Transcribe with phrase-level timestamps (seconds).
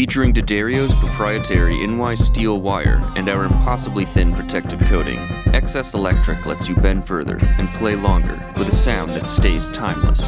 [0.00, 5.18] Featuring D'Addario's proprietary NY steel wire and our impossibly thin protective coating,
[5.52, 10.22] XS Electric lets you bend further and play longer with a sound that stays timeless.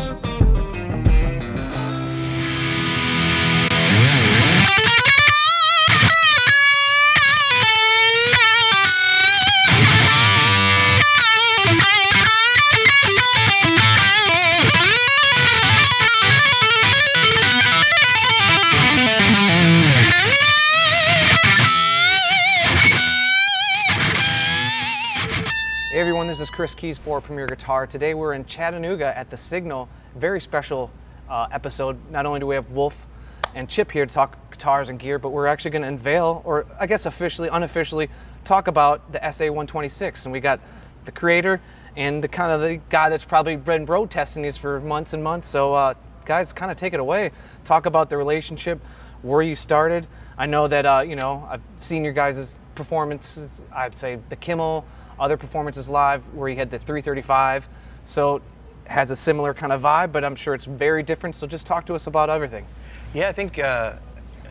[26.62, 27.88] Chris Kies for Premier Guitar.
[27.88, 29.88] Today we're in Chattanooga at the Signal.
[30.14, 30.92] Very special
[31.28, 31.98] uh, episode.
[32.08, 33.08] Not only do we have Wolf
[33.56, 36.64] and Chip here to talk guitars and gear, but we're actually going to unveil, or
[36.78, 38.10] I guess officially, unofficially,
[38.44, 40.24] talk about the SA126.
[40.24, 40.60] And we got
[41.04, 41.60] the creator
[41.96, 45.24] and the kind of the guy that's probably been road testing these for months and
[45.24, 45.48] months.
[45.48, 47.32] So, uh, guys, kind of take it away.
[47.64, 48.80] Talk about the relationship,
[49.22, 50.06] where you started.
[50.38, 53.60] I know that uh, you know I've seen your guys' performances.
[53.72, 54.84] I'd say the Kimmel
[55.22, 57.68] other performances live where he had the 335.
[58.04, 58.42] So
[58.86, 61.36] has a similar kind of vibe, but I'm sure it's very different.
[61.36, 62.66] So just talk to us about everything.
[63.14, 63.94] Yeah, I think uh,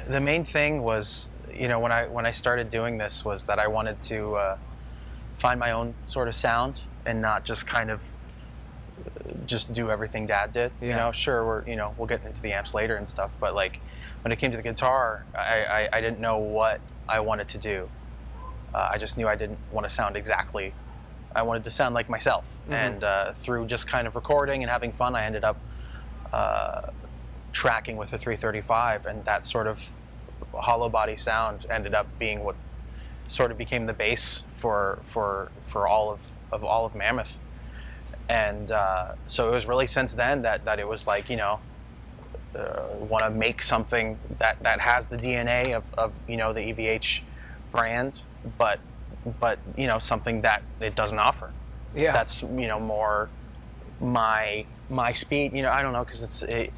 [0.08, 3.60] the main thing was, you know, when I when I started doing this was that
[3.60, 4.58] I wanted to uh,
[5.36, 8.00] find my own sort of sound and not just kind of
[9.46, 10.72] just do everything Dad did.
[10.82, 13.54] You know, sure, we're you know we'll get into the amps later and stuff, but
[13.54, 13.82] like
[14.24, 17.58] when it came to the guitar, I I, I didn't know what I wanted to
[17.58, 17.90] do.
[18.74, 20.74] Uh, I just knew I didn't want to sound exactly.
[21.36, 24.92] I wanted to sound like myself, and uh, through just kind of recording and having
[24.92, 25.58] fun, I ended up
[26.34, 26.82] uh,
[27.54, 29.92] tracking with a 335, and that sort of
[30.54, 32.56] hollow body sound ended up being what
[33.28, 37.42] sort of became the base for for for all of, of all of Mammoth.
[38.28, 41.60] And uh, so it was really since then that, that it was like you know
[42.56, 46.74] uh, want to make something that, that has the DNA of, of you know the
[46.74, 47.22] EVH
[47.72, 48.24] brand,
[48.58, 48.80] but
[49.40, 51.52] but you know something that it doesn't offer.
[51.96, 52.12] Yeah.
[52.12, 53.30] That's you know more
[54.00, 55.54] my my speed.
[55.54, 56.72] You know I don't know because it's it,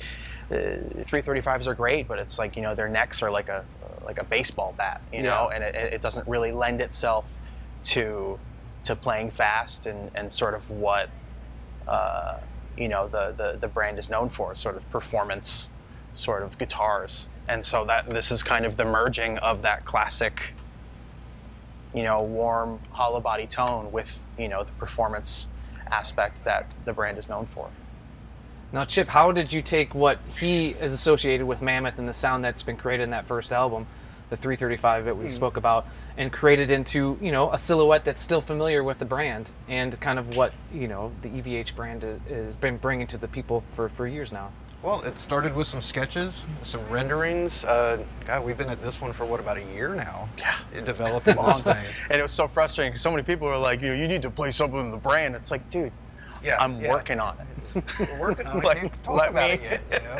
[0.52, 3.64] uh, 335s are great, but it's like you know their necks are like a
[4.06, 7.40] like a baseball bat, you know, and it, it doesn't really lend itself
[7.84, 8.40] to
[8.84, 11.10] to playing fast and, and sort of what
[11.88, 12.38] uh,
[12.78, 15.70] you know the, the the brand is known for, sort of performance
[16.14, 17.30] sort of guitars.
[17.48, 20.54] And so that this is kind of the merging of that classic
[21.94, 25.50] you know warm hollow body tone with you know the performance
[25.92, 27.70] aspect that the brand is known for.
[28.72, 32.44] Now, Chip, how did you take what he is associated with Mammoth and the sound
[32.44, 33.86] that's been created in that first album,
[34.32, 35.30] the 335 that we hmm.
[35.30, 35.86] spoke about,
[36.18, 40.00] and create it into you know a silhouette that's still familiar with the brand and
[40.00, 43.64] kind of what you know the EVH brand i- has been bringing to the people
[43.70, 44.52] for for years now?
[44.84, 47.64] Well, it started with some sketches, some renderings.
[47.64, 50.28] Uh, God, we've been at this one for what about a year now?
[50.38, 50.58] Yeah.
[50.84, 52.06] developing this thing.
[52.10, 54.30] And it was so frustrating because so many people are like, you, you need to
[54.30, 55.36] play something with the brand.
[55.36, 55.94] It's like, dude,
[56.44, 56.90] Yeah, I'm yeah.
[56.90, 57.84] working on it.
[57.98, 58.64] We're working on it.
[58.66, 59.82] Like, Can't talk let about me- it yet.
[60.04, 60.20] You know?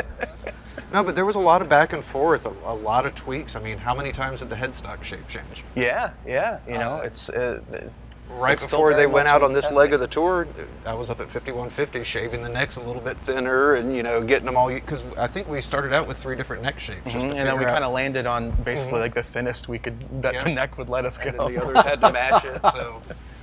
[0.94, 3.58] no, but there was a lot of back and forth, a, a lot of tweaks.
[3.58, 5.66] I mean, how many times did the headstock shape change?
[5.76, 6.60] Yeah, yeah.
[6.66, 7.90] You know, Uh, it's uh,
[8.36, 10.48] Right it's before they went out on this its leg of the tour,
[10.86, 14.22] I was up at 5150, shaving the necks a little bit thinner, and you know,
[14.22, 14.70] getting them all.
[14.70, 17.48] Because I think we started out with three different neck shapes, just to Mhm, and
[17.48, 20.44] then we kind of landed on basically like the thinnest we could that Yeah.
[20.44, 21.48] the neck would let us and go.
[21.50, 22.62] the others had to match it.
[22.74, 23.02] So,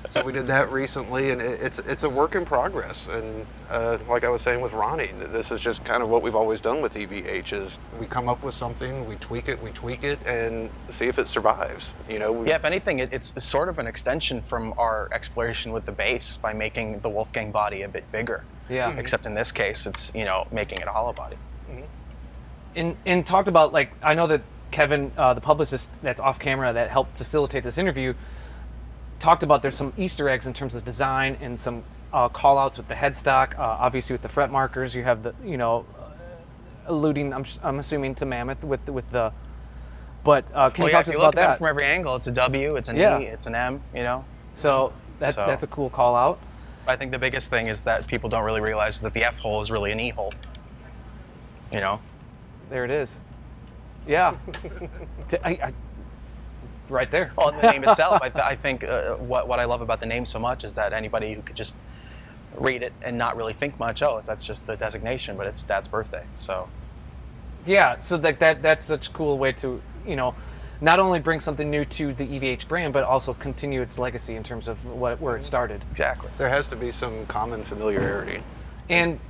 [0.08, 3.06] so we did that recently, and it, it's it's a work in progress.
[3.06, 6.34] And uh, like I was saying with Ronnie, this is just kind of what we've
[6.34, 10.02] always done with EVH: is we come up with something, we tweak it, we tweak
[10.02, 11.94] it, and see if it survives.
[12.08, 15.72] You know, we, Yeah, if anything, it, it's sort of an extension from our exploration
[15.72, 18.44] with the bass by making the Wolfgang body a bit bigger.
[18.68, 18.96] Yeah.
[18.96, 21.36] Except in this case, it's you know making it a hollow body.
[22.76, 26.72] and and talked about like I know that Kevin, uh, the publicist that's off camera
[26.72, 28.14] that helped facilitate this interview,
[29.18, 31.82] talked about there's some Easter eggs in terms of design and some
[32.12, 33.58] uh, call outs with the headstock.
[33.58, 37.32] Uh, obviously, with the fret markers, you have the you know uh, alluding.
[37.34, 39.32] I'm, s- I'm assuming to Mammoth with with the.
[40.22, 41.58] But uh, can Well, you yeah, talk if to you us look about at that?
[41.58, 43.18] from every angle, it's a W, it's an Yeah.
[43.20, 43.82] E, it's an M.
[43.94, 44.24] You know.
[44.54, 46.38] So that, So- that's a cool call out.
[46.86, 49.60] I think the biggest thing is that people don't really realize that the F hole
[49.60, 50.32] is really an E hole.
[51.70, 52.00] You know.
[52.68, 53.20] There it is.
[54.06, 54.34] Yeah.
[55.44, 55.72] I- I-
[56.88, 57.32] right there.
[57.36, 60.06] Well, the name itself, I, th- I think uh, what, what I love about the
[60.06, 61.76] name so much is that anybody who could just
[62.56, 65.86] read it and not really think much, oh, that's just the designation, but it's Dad's
[65.86, 66.24] birthday.
[66.34, 66.68] So,
[67.66, 70.34] Yeah, so that, that that's such a cool way to you know
[70.80, 74.42] not only bring something new to the EVH brand, but also continue its legacy in
[74.42, 75.84] terms of what, where it started.
[75.90, 76.30] exactly.
[76.38, 78.42] there has to be some common familiarity.
[78.88, 79.20] And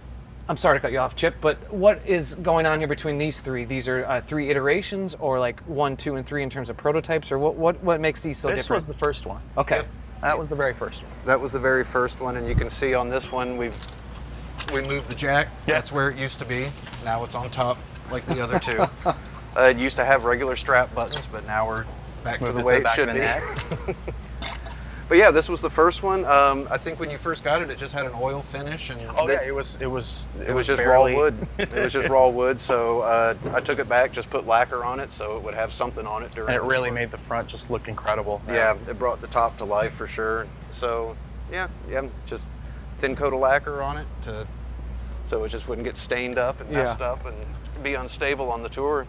[0.49, 3.41] I'm sorry to cut you off, Chip, but what is going on here between these
[3.41, 3.65] three?
[3.65, 7.31] These are uh, three iterations, or like one, two, and three in terms of prototypes,
[7.31, 7.55] or what?
[7.55, 8.81] What, what makes these so this different?
[8.81, 9.43] This was the first one.
[9.57, 9.83] okay.
[10.23, 11.13] That was the very first one.
[11.25, 13.79] That was the very first one, and you can see on this one we've
[14.75, 15.49] we moved the jack.
[15.67, 15.75] Yeah.
[15.75, 16.69] That's where it used to be.
[17.05, 17.79] Now it's on top,
[18.11, 18.85] like the other two.
[19.57, 21.85] uh, it used to have regular strap buttons, but now we're
[22.25, 23.95] back Moved to the it way the it should be.
[25.09, 26.25] But yeah, this was the first one.
[26.25, 29.01] Um, I think when you first got it, it just had an oil finish, and
[29.19, 31.49] Oh that- yeah, it was it was it was just barely- raw wood.
[31.59, 32.61] it was just raw wood.
[32.61, 35.73] So uh, I took it back, just put lacquer on it, so it would have
[35.73, 36.55] something on it during.
[36.55, 38.41] and it really made the front just look incredible.
[38.47, 40.47] Yeah, it brought the top to life for sure.
[40.71, 41.17] So
[41.51, 42.49] yeah, yeah, just
[42.99, 44.47] thin coat of lacquer on it to
[45.27, 46.85] so it just wouldn't get stained up and Yeah.
[46.85, 47.37] messed up and
[47.83, 49.09] be unstable on the tour.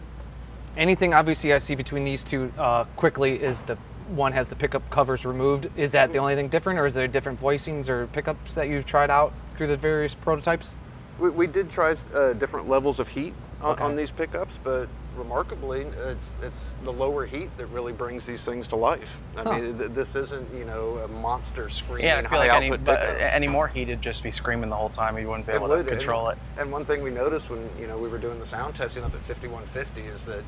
[0.76, 3.76] Anything obviously I see between these two uh, quickly is the
[4.08, 5.68] one has the pickup covers removed.
[5.76, 8.84] Is that the only thing different, or is there different voicings or pickups that you've
[8.84, 10.74] tried out through the various prototypes?
[11.18, 13.84] We, we did try uh, different levels of heat on, Okay.
[13.84, 18.66] on these pickups, but remarkably, it's, it's the lower heat that really brings these things
[18.68, 19.18] to life.
[19.36, 19.52] I Huh.
[19.58, 23.48] mean, th- this isn't you know a monster screaming Yeah, I feel like any, any
[23.48, 25.18] more he'd just be screaming the whole time.
[25.18, 26.60] You wouldn't be able to control and, it.
[26.60, 29.14] And one thing we noticed when you know we were doing the sound testing up
[29.14, 30.44] at 5150 is that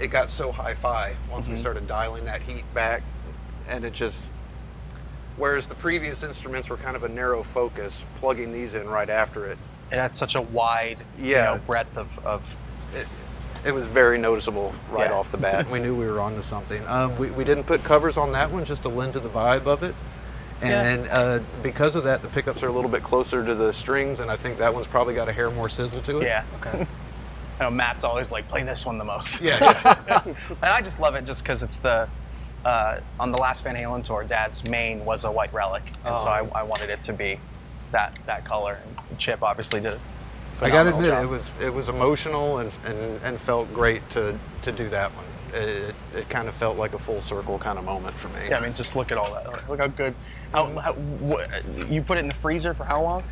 [0.00, 1.54] it got so hi-fi once Mm-hmm.
[1.54, 3.02] we started dialing that heat back,
[3.68, 4.30] and it just.
[5.36, 9.46] Whereas the previous instruments were kind of a narrow focus, plugging these in right after
[9.46, 9.58] it,
[9.90, 11.54] It had such a wide you Yeah.
[11.56, 12.56] know, breadth of, of
[12.94, 13.06] it,
[13.64, 15.16] it was very noticeable right Yeah.
[15.16, 15.70] off the bat.
[15.72, 16.86] we knew we were onto something.
[16.86, 19.66] Um, we, we didn't put covers on that one just to lend to the vibe
[19.66, 19.94] of it.
[20.62, 24.20] And uh, because of that, the pickups are a little bit closer to the strings,
[24.20, 26.24] and I think that one's probably got a hair more sizzle to it.
[26.24, 26.44] yeah.
[26.60, 26.86] Okay.
[27.60, 29.40] I know Matt's always like play this one the most.
[29.42, 29.58] Yeah,
[30.08, 30.22] yeah.
[30.24, 32.08] and I just love it just because it's the
[32.64, 36.30] uh, on the last Van Halen tour, Dad's main was a white relic, and so
[36.30, 36.32] Oh.
[36.54, 37.38] I, I wanted it to be
[37.92, 38.78] that that color.
[39.10, 40.00] And Chip obviously did.
[40.62, 41.24] A I got to phenomenal admit, job.
[41.24, 45.24] it was it was emotional and, and, and felt great to, to do that one.
[45.54, 48.40] It, it kind of felt like a full circle kind of moment for me.
[48.48, 49.68] Yeah, I mean, just look at all that.
[49.68, 50.14] Look how good.
[50.52, 53.22] How, how wh- you put it in the freezer for how long?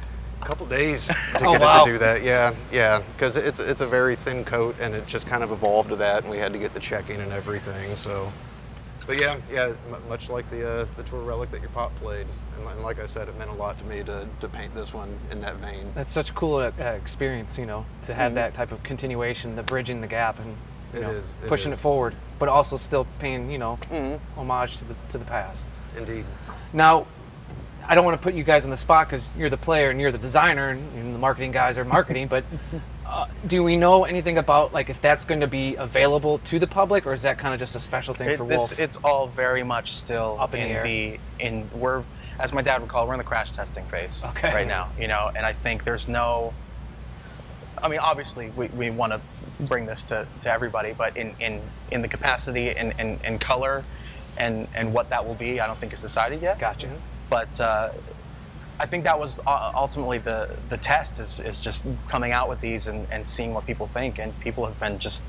[0.41, 1.15] a couple days to
[1.47, 1.83] Oh, get wow.
[1.83, 2.23] it to do that.
[2.25, 5.91] Yeah, yeah, because it's it's a very thin coat, and it just kind of evolved
[5.91, 7.95] to that, and we had to get the checking and everything.
[7.95, 8.33] So,
[9.05, 9.73] but yeah, yeah,
[10.09, 12.27] much like the uh, the tour relic that your pop played,
[12.59, 14.93] and, and like I said, it meant a lot to me to, to paint this
[14.95, 15.93] one in that vein.
[15.95, 19.63] That's such a cool uh, experience, you know, to have that type of continuation, the
[19.63, 20.57] bridging the gap, and
[20.95, 21.79] you It know, is, it pushing is.
[21.79, 23.79] it forward, but also still paying, you know,
[24.37, 25.67] homage to the to the past.
[25.97, 26.25] Indeed.
[26.73, 27.07] Now,
[27.87, 30.01] I don't want to put you guys on the spot because you're the player and
[30.01, 32.29] you're the designer, and, and the marketing guys are marketing.
[32.29, 32.45] but
[33.13, 36.67] uh, do we know anything about like if that's going to be available to the
[36.67, 38.81] public, or is that kind of just a special thing It, for this, Wolf?
[38.81, 42.03] it's all very much still Up in the the in we're
[42.39, 44.53] as my dad would call it, we're in the crash testing phase Okay.
[44.53, 44.89] right now.
[44.99, 46.53] You know, and I think there's no.
[47.83, 49.21] I mean, obviously, we, we want to
[49.65, 51.61] bring this to, to everybody, but in, in,
[51.91, 53.83] in the capacity and, and, and color
[54.39, 56.61] and, and what that will be, I don't think it's decided yet.
[56.61, 56.89] Gotcha.
[57.29, 57.91] But uh,
[58.83, 62.89] I think that was ultimately the, the test is, is just coming out with these
[62.89, 64.19] and, and seeing what people think.
[64.19, 65.23] And people have been just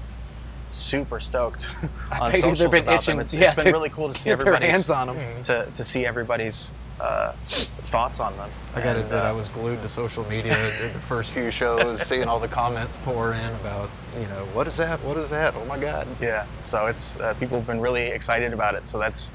[0.69, 1.69] super stoked
[2.11, 3.21] on bet socials been about itching, them.
[3.21, 5.41] It's, yeah, it's been to really cool to see everybody's hands on 'em.
[5.43, 8.49] To, to see everybody's uh, thoughts on them.
[8.73, 11.29] I got to And, admit, uh, I was glued to social media at the first
[11.29, 14.99] few shows, seeing all the comments pour in about, you know, what is that?
[15.03, 15.53] What is that?
[15.55, 16.07] Oh my God.
[16.19, 18.87] Yeah, so it's uh, people have been really excited about it.
[18.87, 19.31] So that's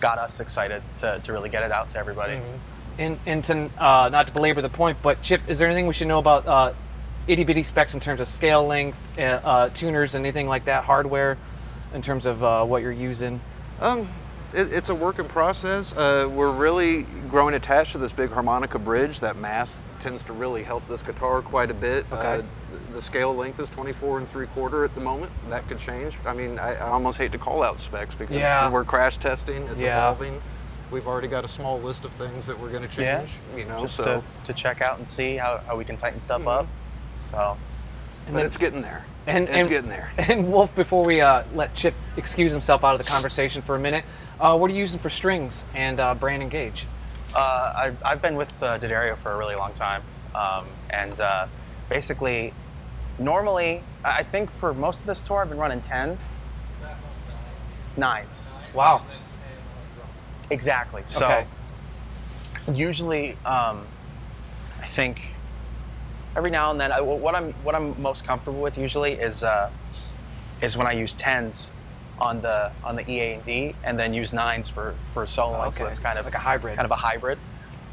[0.00, 2.38] got us excited to, to really get it out to everybody.
[2.98, 5.94] And, and to uh, not to belabor the point, but Chip, is there anything we
[5.94, 6.72] should know about uh,
[7.26, 11.38] itty bitty specs in terms of scale length, uh, uh, tuners, anything like that, hardware,
[11.94, 13.40] in terms of uh, what you're using?
[13.80, 14.08] Um,
[14.52, 15.94] it, it's a work in process.
[15.94, 19.20] Uh, we're really growing attached to this big harmonica bridge.
[19.20, 22.04] That mass tends to really help this guitar quite a bit.
[22.12, 22.34] Okay.
[22.40, 25.32] Uh, the, the scale length is 24 and three quarter at the moment.
[25.48, 26.18] That could change.
[26.26, 28.68] I mean, I, I almost hate to call out specs because Yeah.
[28.68, 29.62] we're crash testing.
[29.68, 29.96] It's Yeah.
[30.10, 30.42] evolving.
[30.92, 33.30] We've already got a small list of things that we're going to Yeah, change.
[33.56, 36.20] You know, just so to, to check out and see how, how we can tighten
[36.20, 36.66] stuff up.
[37.16, 37.56] So
[38.26, 39.04] And but then- it's getting there.
[39.26, 40.10] And, it's and- getting there.
[40.18, 43.78] And Wolf, before we uh, let Chip excuse himself out of the conversation for a
[43.80, 44.04] minute,
[44.40, 46.86] uh, what are you using for strings and uh, brand and gauge?
[47.34, 50.02] uh, I've, I've been with uh, D'Addario for a really long time,
[50.34, 51.46] um, and uh,
[51.88, 52.52] basically,
[53.18, 56.34] normally I I think for most of this tour I've been running tens,
[57.96, 58.50] nines.
[58.74, 59.02] Wow.
[60.52, 61.02] Exactly.
[61.06, 61.46] So Okay.
[62.72, 63.86] usually, um,
[64.80, 65.34] I think
[66.36, 69.70] every now and then, I, what I'm what I'm most comfortable with usually is uh,
[70.60, 71.74] is when I use tens
[72.18, 75.72] on the on the EA and D, and then use nines for for soloing.
[75.74, 75.84] So Okay.
[75.84, 76.76] that's kind of Like a hybrid.
[76.76, 77.38] kind of a hybrid.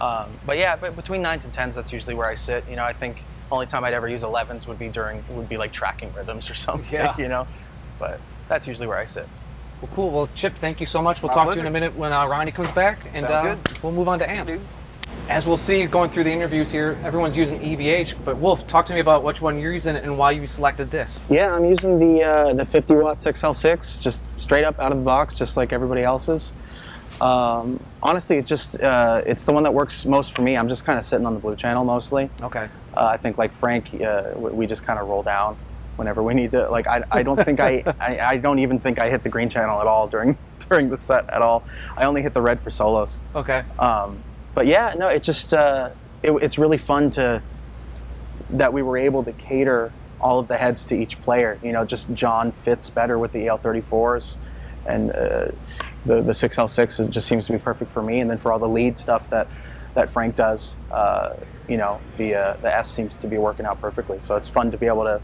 [0.01, 2.63] Um, but yeah, but between nines and tens, that's usually where I sit.
[2.70, 5.58] You know, I think only time I'd ever use 11s would be during would be
[5.58, 6.94] like tracking rhythms or something.
[6.94, 7.16] Yeah.
[7.18, 7.48] You know,
[8.00, 9.28] but that's usually where I sit.
[9.81, 10.09] Well, cool.
[10.09, 11.21] Well, Chip, thank you so much.
[11.21, 13.55] We'll My talk to you in a minute when uh, Ronnie comes back, and uh,
[13.55, 13.83] good.
[13.83, 14.53] we'll move on to amps.
[14.53, 14.62] dude.
[15.29, 18.15] As we'll see going through the interviews here, everyone's using EVH.
[18.25, 21.27] But Wolf, talk to me about which one you're using and why you selected this.
[21.29, 25.03] Yeah, I'm using the uh, the 50 watts 6L6, just straight up out of the
[25.03, 26.51] box, just like everybody else's.
[27.21, 30.57] Um, honestly, it's just uh, it's the one that works most for me.
[30.57, 32.29] I'm just kind of sitting on the blue channel mostly.
[32.41, 32.67] Okay.
[32.98, 35.57] Uh, I think like Frank, uh, we we just kind of roll down
[36.00, 36.68] whenever we need to.
[36.70, 39.50] Like I, I don't think I, I I don't even think I hit the green
[39.50, 40.36] channel at all during
[40.70, 41.63] during the set at all.
[41.96, 43.22] I only hit the red for solos.
[43.36, 43.63] Okay.
[43.77, 44.24] Um,
[44.56, 45.91] but yeah, no, it just uh,
[46.24, 47.44] it, it's really fun to
[48.51, 51.60] that we were able to cater all of the heads to each player.
[51.62, 54.38] You know, just John fits better with the EL34s,
[54.88, 55.51] and uh,
[56.06, 58.22] the the 6L6 is, just seems to be perfect for me.
[58.22, 59.48] And then for all the lead stuff that
[59.96, 61.36] that Frank does, uh,
[61.68, 64.20] you know, the uh, the S seems to be working out perfectly.
[64.22, 65.22] So it's fun to be able to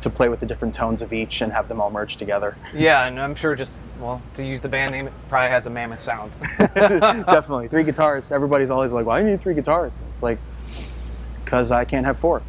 [0.00, 2.56] to play with the different tones of each and have them all merge together.
[2.74, 5.70] Yeah, and I'm sure just well to use the band name, it probably has a
[5.70, 6.32] mammoth sound.
[6.58, 8.30] Definitely three guitars.
[8.30, 10.38] Everybody's always like, "Why do you need three guitars?" It's like
[11.48, 12.42] because I can't have four,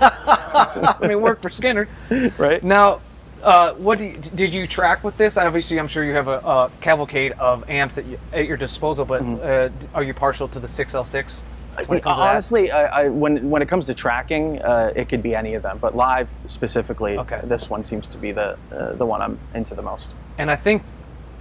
[0.00, 1.88] I mean, work for Skinner.
[2.36, 2.60] right?
[2.64, 3.00] Now,
[3.44, 5.38] uh, what do you, did you track with this?
[5.38, 9.04] Obviously, I'm sure you have a, a cavalcade of amps at, you, at your disposal,
[9.04, 11.42] but uh, are you partial to the 6L6
[11.86, 12.30] when it comes to that?
[12.30, 15.62] Honestly, I, I, when when it comes to tracking, uh, it could be any of
[15.62, 17.40] them, but live specifically, Okay.
[17.44, 20.16] this one seems to be the uh, the one I'm into the most.
[20.38, 20.82] And I think,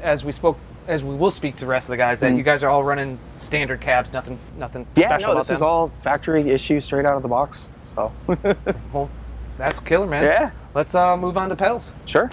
[0.01, 0.57] as we spoke,
[0.87, 2.83] as we will speak to the rest of the guys, that you guys are all
[2.83, 4.87] running standard cabs, nothing, nothing.
[4.95, 7.69] Yeah, special no, about this is all factory issue straight out of the box.
[7.85, 8.11] So,
[8.93, 9.09] Well,
[9.57, 10.23] that's killer, man.
[10.23, 10.51] Yeah.
[10.73, 11.93] Let's uh, move on to pedals.
[12.05, 12.31] sure.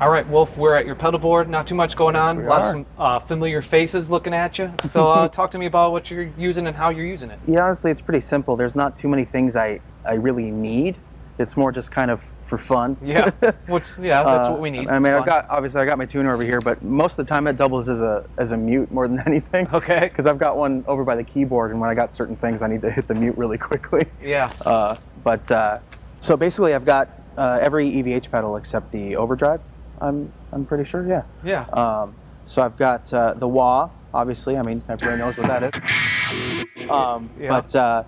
[0.00, 1.48] All right, Wolf, we're at your pedal board.
[1.48, 2.36] Not too much going on.
[2.36, 2.76] we a are.
[2.76, 4.72] of uh, familiar faces looking at you.
[4.86, 7.40] So, uh, talk to me about what you're using and how you're using it.
[7.48, 8.54] Yeah, honestly, it's pretty simple.
[8.54, 10.98] There's not too many things I I really need.
[11.38, 12.96] It's more just kind of for fun.
[13.02, 13.30] Yeah,
[13.66, 14.88] which yeah, that's Uh, what we need.
[14.88, 17.28] I mean, I've got obviously I got my tuner over here, but most of the
[17.28, 19.66] time it doubles as a as a mute more than anything.
[19.72, 20.00] Okay.
[20.08, 22.68] Because I've got one over by the keyboard, and when I got certain things, I
[22.68, 24.06] need to hit the mute really quickly.
[24.22, 24.48] Yeah.
[24.64, 25.78] Uh, but uh,
[26.20, 29.60] so basically, I've got uh, every EVH pedal except the overdrive.
[30.00, 31.06] I'm I'm pretty sure.
[31.06, 31.22] Yeah.
[31.44, 31.64] Yeah.
[31.72, 32.14] Um,
[32.44, 33.90] so I've got uh, the wah.
[34.14, 36.90] Obviously, I mean everybody knows what that is.
[36.90, 37.48] Um, Yeah.
[37.48, 38.04] But uh,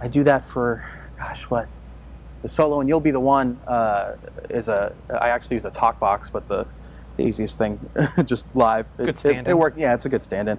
[0.00, 0.84] I do that for,
[1.18, 1.68] gosh, what?
[2.42, 4.14] The solo and you'll be the one uh,
[4.50, 4.94] is a.
[5.10, 6.66] I actually use a talk box, but the,
[7.16, 7.78] the easiest thing,
[8.24, 8.86] just live.
[8.98, 9.50] It, Good it, stand-in.
[9.50, 9.78] it worked.
[9.78, 10.58] Yeah, it's a good stand-in.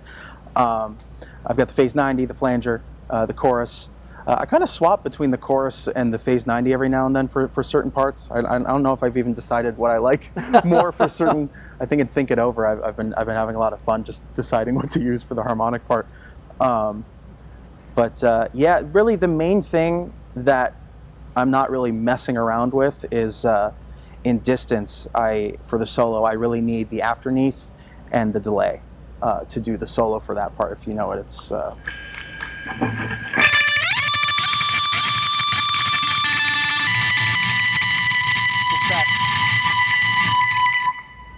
[0.55, 0.97] Um,
[1.45, 3.89] I've got the Phase 90, the flanger, uh, the chorus.
[4.27, 7.15] Uh, I kind of swap between the chorus and the Phase 90 every now and
[7.15, 8.29] then for, for certain parts.
[8.31, 10.31] I, I don't know if I've even decided what I like
[10.65, 11.49] more for certain.
[11.79, 12.67] I think I'd think it over.
[12.67, 15.23] I've, I've been I've been having a lot of fun just deciding what to use
[15.23, 16.07] for the harmonic part.
[16.59, 17.05] Um,
[17.95, 20.75] but uh, yeah, really the main thing that
[21.35, 23.73] I'm not really messing around with is uh,
[24.23, 25.07] in distance.
[25.15, 27.71] I for the solo, I really need the afterneath
[28.11, 28.81] and the delay
[29.21, 30.77] uh, to do the solo for that part.
[30.77, 31.51] If you know what it's.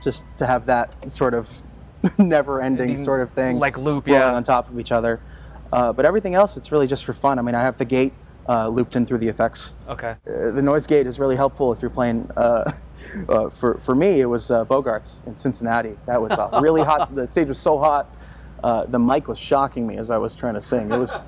[0.01, 1.50] Just to have that sort of
[2.17, 4.34] never-ending sort of thing, like loop, yeah.
[4.34, 5.20] on top of each other.
[5.72, 7.39] Uh, but everything else, it's really just for fun.
[7.39, 8.13] I mean, I have the gate
[8.50, 9.75] uh, looped in through the effects.
[9.88, 10.15] Okay.
[10.27, 12.29] Uh, the noise gate is really helpful if you're playing.
[12.36, 12.72] Uh,
[13.29, 15.98] uh, for for me, it was uh, Bogarts in Cincinnati.
[16.05, 17.13] That was uh, really hot.
[17.13, 18.13] The stage was so hot.
[18.63, 20.91] Uh, the mic was shocking me as I was trying to sing.
[20.91, 21.24] It was,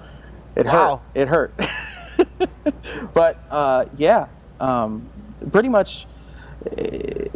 [0.55, 1.01] it Wow.
[1.15, 1.21] hurt.
[1.21, 1.53] It hurt.
[3.13, 4.27] but uh, yeah,
[4.59, 5.07] um,
[5.51, 6.05] pretty much.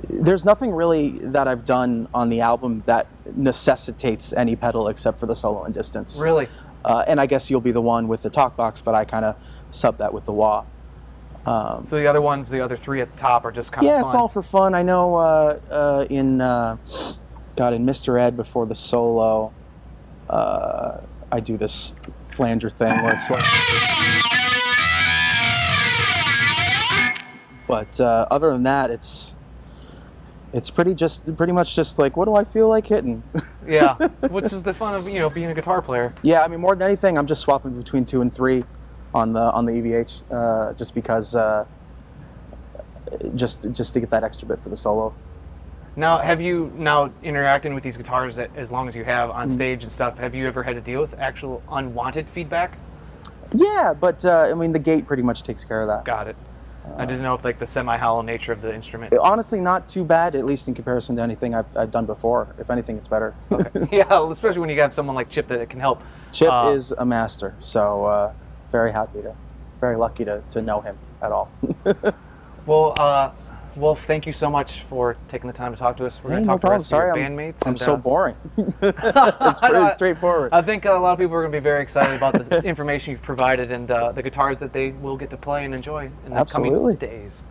[0.10, 5.26] There's nothing really that I've done on the album that necessitates any pedal except for
[5.26, 6.20] the solo and distance.
[6.22, 6.48] Really?
[6.86, 9.26] Uh, and I guess you'll be the one with the talk box, but I kind
[9.26, 9.36] of
[9.72, 10.64] sub that with the wah.
[11.46, 13.92] Um, So the other ones, the other three at the top, are just kind of
[13.92, 14.06] yeah, fun.
[14.06, 14.74] it's all for fun.
[14.74, 16.78] I know uh, uh, in uh,
[17.56, 18.20] God in Mr.
[18.20, 19.54] Ed before the solo,
[20.30, 21.00] uh,
[21.32, 21.94] I do this
[22.30, 23.44] flanger thing where it's like.
[27.68, 29.36] But uh, other than that, it's
[30.54, 33.24] it's pretty just pretty much just like what do I feel like hitting?
[33.68, 33.96] yeah.
[34.30, 36.14] Which is the fun of you know being a guitar player.
[36.22, 38.64] Yeah, I mean, more than anything, I'm just swapping between two and three
[39.14, 41.66] on the on the EVH, uh, just because, uh,
[43.36, 45.14] just just to get that extra bit for the solo.
[45.96, 49.50] Now, have you now interacting with these guitars a- as long as you have on
[49.50, 50.20] stage and stuff?
[50.20, 52.78] Have you ever had to deal with actual unwanted feedback?
[53.52, 56.06] Yeah, but uh, I mean, the gate pretty much takes care of that.
[56.06, 56.36] Got it.
[56.96, 59.14] I didn't know if like the semi-hollow nature of the instrument.
[59.22, 62.56] Honestly, not too bad, at least in comparison to anything I've, I've done before.
[62.58, 63.36] If anything, it's better.
[63.92, 66.02] yeah, especially when you got someone like Chip that can help.
[66.32, 68.34] Chip Uh, is a master, so uh,
[68.72, 69.36] very happy to,
[69.80, 71.52] very lucky to, to know him at all.
[72.68, 73.32] Well, uh,
[73.78, 76.22] Wolf, thank you so much for taking the time to talk to us.
[76.24, 76.80] We're going Hey, to no talk to the problem.
[76.80, 77.68] rest Sorry, of I'm, bandmates.
[77.68, 78.36] I'm so uh, boring.
[78.82, 80.50] it's pretty straightforward.
[80.52, 83.12] I think a lot of people are going to be very excited about the information
[83.12, 86.32] you've provided and uh, the guitars that they will get to play and enjoy in
[86.32, 86.96] the Absolutely.
[86.96, 87.44] coming days.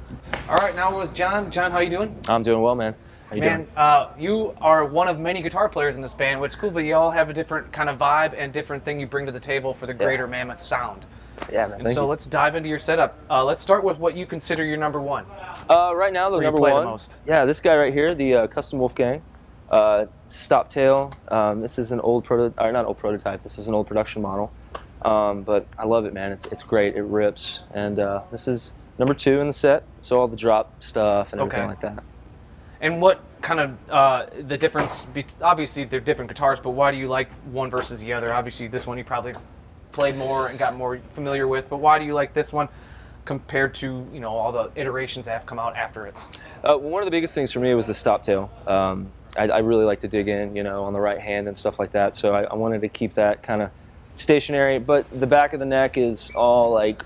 [0.48, 1.50] All right, now we're with John.
[1.50, 2.18] John, how are you doing?
[2.28, 2.94] I'm doing well, man.
[3.28, 3.70] How you Man, doing?
[3.76, 6.80] uh, you are one of many guitar players in this band, which is cool, but
[6.84, 9.40] you all have a different kind of vibe and different thing you bring to the
[9.40, 11.06] table for the greater Mammoth sound.
[11.52, 11.80] Yeah, man.
[11.80, 12.08] And so you.
[12.08, 13.18] let's dive into your setup.
[13.30, 15.24] Uh, let's start with what you consider your number one.
[15.68, 16.84] Uh, right now, the Where number play the one.
[16.86, 17.20] most.
[17.26, 19.22] Yeah, this guy right here, the uh, Custom Wolfgang,
[19.70, 21.12] uh, stop tail.
[21.28, 23.42] Um, this is an old proto, or not old prototype.
[23.42, 24.52] This is an old production model,
[25.02, 26.32] um, but I love it, man.
[26.32, 26.96] It's it's great.
[26.96, 29.84] It rips, and uh, this is number two in the set.
[30.02, 31.68] So all the drop stuff and everything Okay.
[31.68, 32.02] like that.
[32.80, 35.06] And what kind of uh, the difference?
[35.06, 38.32] Be- obviously, they're different guitars, but why do you like one versus the other?
[38.32, 39.34] Obviously, this one you probably
[39.96, 42.68] played more and got more familiar with, but why do you like this one
[43.24, 46.14] compared to you know all the iterations that have come out after it?
[46.62, 48.52] Uh, well, one of the biggest things for me was the stop tail.
[48.66, 51.56] Um, I, I really like to dig in, you know, on the right hand and
[51.56, 52.14] stuff like that.
[52.14, 53.70] So I, I wanted to keep that kind of
[54.16, 54.78] stationary.
[54.78, 57.02] But the back of the neck is all like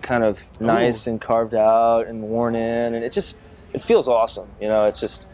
[0.00, 3.36] kind of nice and carved out and worn in, and it just
[3.74, 4.48] it feels awesome.
[4.62, 5.26] You know, it's just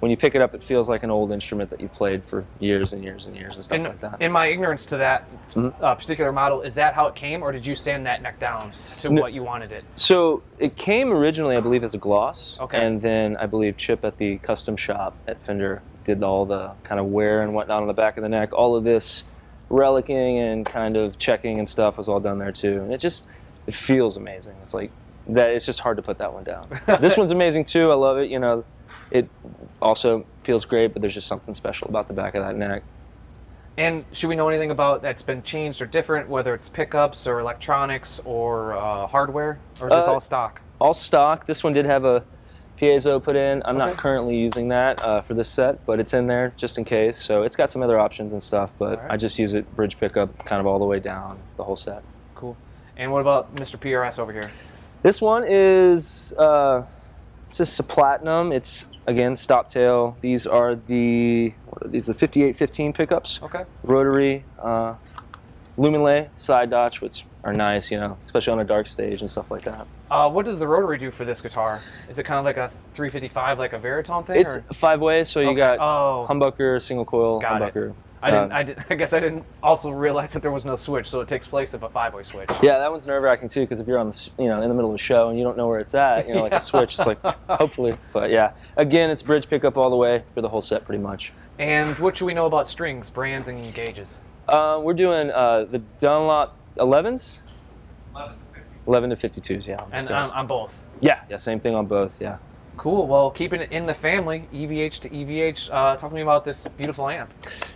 [0.00, 2.44] when you pick it up, it feels like an old instrument that you played for
[2.60, 4.22] years and years and years and stuff In, like that.
[4.22, 5.24] in my ignorance to that
[5.54, 5.82] Mm-hmm.
[5.82, 8.72] uh, particular model, is that how it came, or did you sand that neck down
[8.98, 9.22] to No.
[9.22, 9.82] what you wanted it?
[9.94, 12.58] So it came originally, I believe, as a gloss.
[12.60, 12.84] Okay.
[12.84, 17.00] And then I believe Chip at the custom shop at Fender did all the kind
[17.00, 18.52] of wear and whatnot on the back of the neck.
[18.52, 19.24] All of this
[19.70, 22.80] relicking and kind of checking and stuff was all done there too.
[22.82, 23.24] And it just
[23.66, 24.54] it feels amazing.
[24.62, 24.90] It's like
[25.28, 25.50] that.
[25.50, 26.68] It's just hard to put that one down.
[27.00, 27.90] this one's amazing too.
[27.90, 28.30] I love it.
[28.30, 28.64] You know,
[29.10, 29.28] it
[29.80, 32.82] also feels great, but there's just something special about the back of that neck.
[33.76, 37.38] And should we know anything about that's been changed or different, whether it's pickups or
[37.38, 40.60] electronics or uh, hardware, or is this Uh, all stock?
[40.80, 41.46] all stock.
[41.46, 42.24] This one did have a
[42.80, 43.62] piezo put in.
[43.64, 46.84] I'm not currently using that uh, for this set, but it's in there just in
[46.84, 47.16] case.
[47.16, 49.10] So it's got some other options and stuff, but Alright.
[49.12, 52.02] I just use it bridge pickup kind of all the way down the whole set.
[52.34, 52.56] Cool.
[52.96, 53.76] And what about Mr.
[53.78, 54.50] PRS over here?
[55.02, 56.82] This one is uh,
[57.48, 58.52] it's just a platinum.
[58.52, 60.16] It's again stop tail.
[60.20, 63.40] These are the what are these the 5815 pickups.
[63.42, 63.64] Okay.
[63.82, 64.94] Rotary, uh,
[65.78, 69.50] luminlay, side dotch, which are nice, you know, especially on a dark stage and stuff
[69.50, 69.86] like that.
[70.10, 71.80] Uh, what does the rotary do for this guitar?
[72.08, 74.40] Is it kind of like a 355, like a Varitone thing?
[74.40, 74.62] It's or?
[74.72, 75.56] five way, so you Okay.
[75.58, 76.26] got Oh.
[76.28, 77.94] humbucker, single coil, Got it.
[78.20, 78.24] Humbucker.
[78.26, 78.52] I didn't.
[78.52, 81.20] Uh, I, did, I guess I didn't also realize that there was no switch, so
[81.20, 82.48] it takes place of a five-way switch.
[82.62, 84.74] Yeah, that one's nerve wracking too, because if you're on the, you know, in the
[84.74, 86.60] middle of a show and you don't know where it's at, you know, like a
[86.70, 87.94] switch, it's like, hopefully.
[88.12, 91.32] But yeah, again, it's bridge pickup all the way for the whole set, pretty much.
[91.58, 94.20] And what should we know about strings, brands, and gauges?
[94.48, 97.40] Uh, we're doing uh, the Dunlop 11s.
[98.86, 99.76] 11 to 52s, yeah.
[99.82, 100.26] on those And guys.
[100.30, 100.80] um, on both.
[101.00, 102.20] yeah, yeah, same thing on both.
[102.22, 102.38] Yeah.
[102.78, 103.08] Cool.
[103.08, 105.68] Well, keeping it in the family, EVH to EVH.
[105.68, 107.32] Uh, talk to me about this beautiful amp.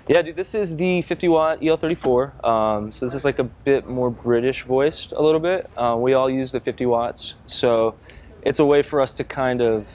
[0.06, 2.44] Yeah, dude, this is the 50 watt EL34.
[2.44, 5.68] Um, so this is like a bit more British voiced a little bit.
[5.76, 7.96] Uh, we all use the 50 watts, so
[8.42, 9.88] it's a way for us to kind of,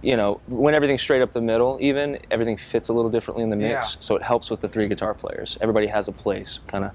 [0.00, 3.50] you know, when everything's straight up the middle, even everything fits a little differently in
[3.50, 3.94] the mix.
[3.94, 4.00] Yeah.
[4.00, 5.58] So it helps with the three guitar players.
[5.60, 6.92] Everybody has a place, kind of.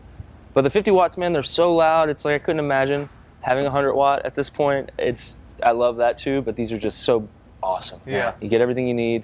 [0.56, 2.10] But the 50 watts, man, they're so loud.
[2.10, 3.08] It's like I couldn't imagine
[3.41, 4.91] having a 100 watt at this point.
[4.97, 7.28] It's I love that too, but these are just so
[7.63, 8.02] awesome.
[8.06, 8.34] Yeah.
[8.41, 9.24] You get everything you need.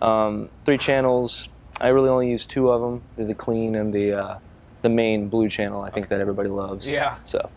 [0.00, 1.48] Um, three channels.
[1.80, 3.02] I really only use two of them.
[3.16, 4.38] They're the clean and the uh,
[4.82, 5.82] the main blue channel.
[5.82, 6.86] I think that everybody loves.
[6.88, 7.16] Yeah.
[7.24, 7.48] So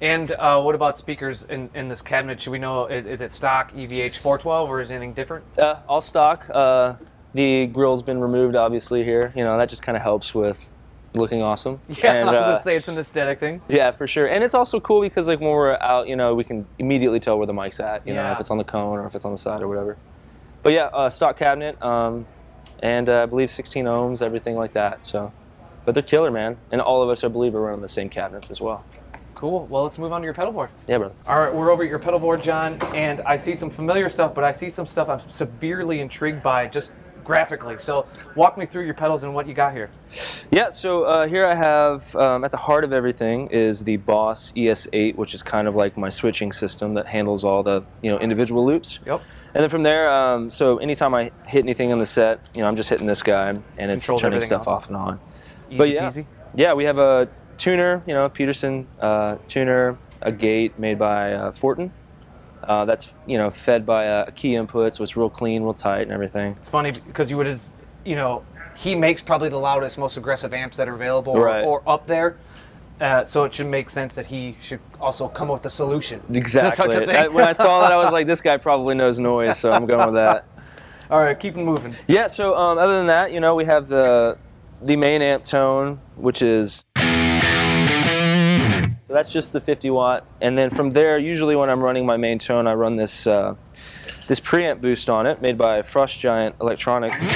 [0.00, 2.40] And uh, what about speakers in, in this cabinet?
[2.40, 5.44] Should we know, is, is it stock EVH 412 or is anything different?
[5.58, 6.46] uh, all stock.
[6.50, 6.94] Uh,
[7.34, 9.32] the grill's been removed, obviously here.
[9.36, 10.68] You know that just kind of helps with
[11.14, 11.80] looking awesome.
[11.88, 13.60] Yeah, And, I was uh, going to say it's an aesthetic thing.
[13.68, 14.26] Yeah, for sure.
[14.26, 17.38] And it's also cool because like when we're out, you know, we can immediately tell
[17.38, 18.06] where the mic's at.
[18.06, 19.96] You know, if it's on the cone or if it's on the side or whatever.
[20.62, 22.24] But yeah, uh, stock cabinet, um,
[22.82, 25.04] and uh, I believe 16 ohms, everything like that.
[25.04, 25.32] So,
[25.84, 26.56] but they're killer, man.
[26.70, 28.84] And all of us, I believe, are running the same cabinets as well.
[29.34, 29.66] Cool.
[29.66, 30.70] Well, let's move on to your pedal board.
[30.86, 31.14] Yeah, brother.
[31.26, 34.36] All right, we're over at your pedal board, John, and I see some familiar stuff,
[34.36, 36.92] but I see some stuff I'm severely intrigued by just
[37.24, 37.78] graphically.
[37.78, 39.90] So walk me through your pedals and what you got here.
[40.50, 44.52] Yeah, so uh, here I have, um, at the heart of everything is the Boss
[44.52, 48.18] ES8, which is kind of like my switching system that handles all the, you know,
[48.18, 48.98] individual loops.
[49.06, 49.22] Yep.
[49.54, 52.68] And then from there, um, so anytime I hit anything in the set, you know,
[52.68, 54.68] I'm just hitting this guy, and it's Controls turning stuff else.
[54.68, 55.20] off and on.
[55.68, 56.26] Easy But yeah, peasy.
[56.54, 61.52] yeah, we have a tuner, you know, Peterson uh, tuner, a gate made by uh,
[61.52, 61.92] Fortin,
[62.64, 66.02] Uh, that's you know fed by a key input, so it's real clean, real tight,
[66.02, 66.54] and everything.
[66.58, 67.72] It's funny because you would, as
[68.04, 68.44] you know,
[68.76, 71.64] he makes probably the loudest, most aggressive amps that are available or, Right.
[71.64, 72.36] or up there.
[73.00, 76.20] Uh, so it should make sense that he should also come up with a solution
[76.32, 76.70] Exactly.
[76.70, 77.16] to such a thing.
[77.16, 79.86] I- when I saw that, I was like, this guy probably knows noise, so I'm
[79.86, 80.44] going with that.
[81.10, 81.96] All right, keep moving.
[82.06, 82.28] Yeah.
[82.28, 84.38] So um, other than that, you know, we have the
[84.82, 86.84] the main amp tone, which is
[89.12, 92.16] so that's just the 50 watt, and then from there, usually when I'm running my
[92.16, 93.56] main tone, I run this uh,
[94.26, 97.30] this preamp boost on it, made by Frost Giant Electronics, and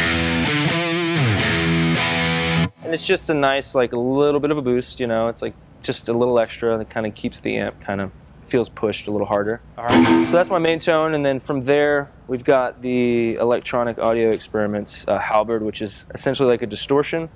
[2.94, 5.00] it's just a nice like a little bit of a boost.
[5.00, 8.00] You know, it's like just a little extra that kind of keeps the amp kind
[8.00, 8.10] of
[8.46, 9.60] feels pushed a little harder.
[9.76, 10.26] All right.
[10.26, 15.04] So that's my main tone, and then from there we've got the electronic audio experiments
[15.06, 17.28] uh, Halberd, which is essentially like a distortion.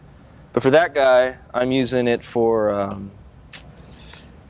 [0.54, 3.10] But for that guy, I'm using it for um,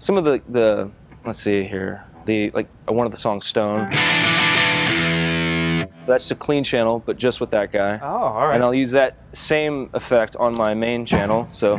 [0.01, 0.91] some of the the
[1.25, 3.93] let's see here the like one of the songs Stone.
[6.01, 7.99] So that's a clean channel, but just with that guy.
[8.03, 8.55] Oh, all right.
[8.55, 11.47] And I'll use that same effect on my main channel.
[11.53, 11.77] So,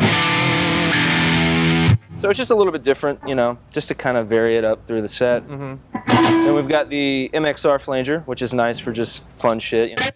[2.15, 4.63] so it's just a little bit different, you know, just to kind of vary it
[4.63, 5.47] up through the set.
[5.47, 5.79] Mhm.
[6.05, 10.09] Then we've got the MXR flanger, which is nice for just fun shit, you know,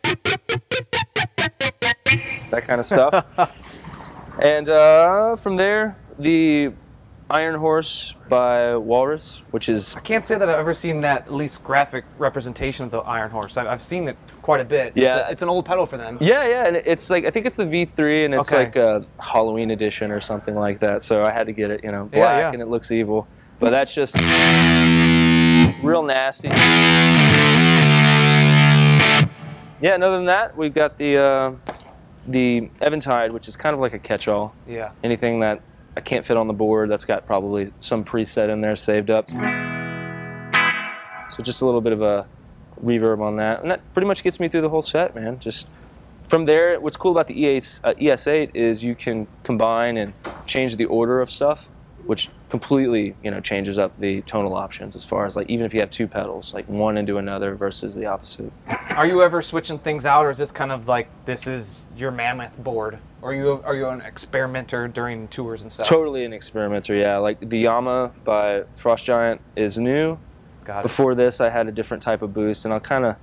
[2.51, 3.25] that kind of stuff.
[4.39, 6.73] and uh, from there, the
[7.27, 11.63] Iron Horse by Walrus, which is I can't say that I've ever seen that least
[11.63, 13.57] graphic representation of the Iron Horse.
[13.57, 14.93] I've, I've seen it quite a bit.
[14.95, 15.27] It's Yeah.
[15.27, 16.19] a- it's, an old pedal for them.
[16.21, 18.65] Yeah, yeah, and it's like I think it's the V3, and it's Okay.
[18.65, 21.01] like a Halloween edition or something like that.
[21.01, 22.51] So I had to get it, you know, black, Yeah, yeah.
[22.51, 23.25] and it looks evil,
[23.59, 24.15] but that's just
[25.83, 26.49] real nasty.
[29.81, 31.51] Yeah, and other than that, we've got the uh,
[32.27, 34.53] the Eventide, which is kind of like a catch-all.
[34.67, 34.91] Yeah.
[35.03, 35.61] Anything that
[35.97, 39.29] I can't fit on the board, that's got probably some preset in there saved up.
[39.29, 39.37] So
[41.41, 42.27] just a little bit of a
[42.83, 45.39] reverb on that, and that pretty much gets me through the whole set, man.
[45.39, 45.67] Just
[46.27, 50.13] from there, what's cool about the ES, uh, ES8 is you can combine and
[50.45, 51.69] change the order of stuff,
[52.05, 55.73] which completely, you know, changes up the tonal options as far as like even if
[55.73, 58.51] you have two pedals, like one into another versus the opposite.
[58.91, 62.11] Are you ever switching things out, or is this kind of like this is your
[62.11, 62.99] mammoth board?
[63.25, 65.87] Or are you are you an experimenter during tours and stuff?
[65.87, 67.17] Totally an experimenter, yeah.
[67.17, 70.19] Like the Yama by Frost Giant is new.
[70.63, 70.83] Got it.
[70.83, 73.15] Before this, I had a different type of boost, and I'll kind of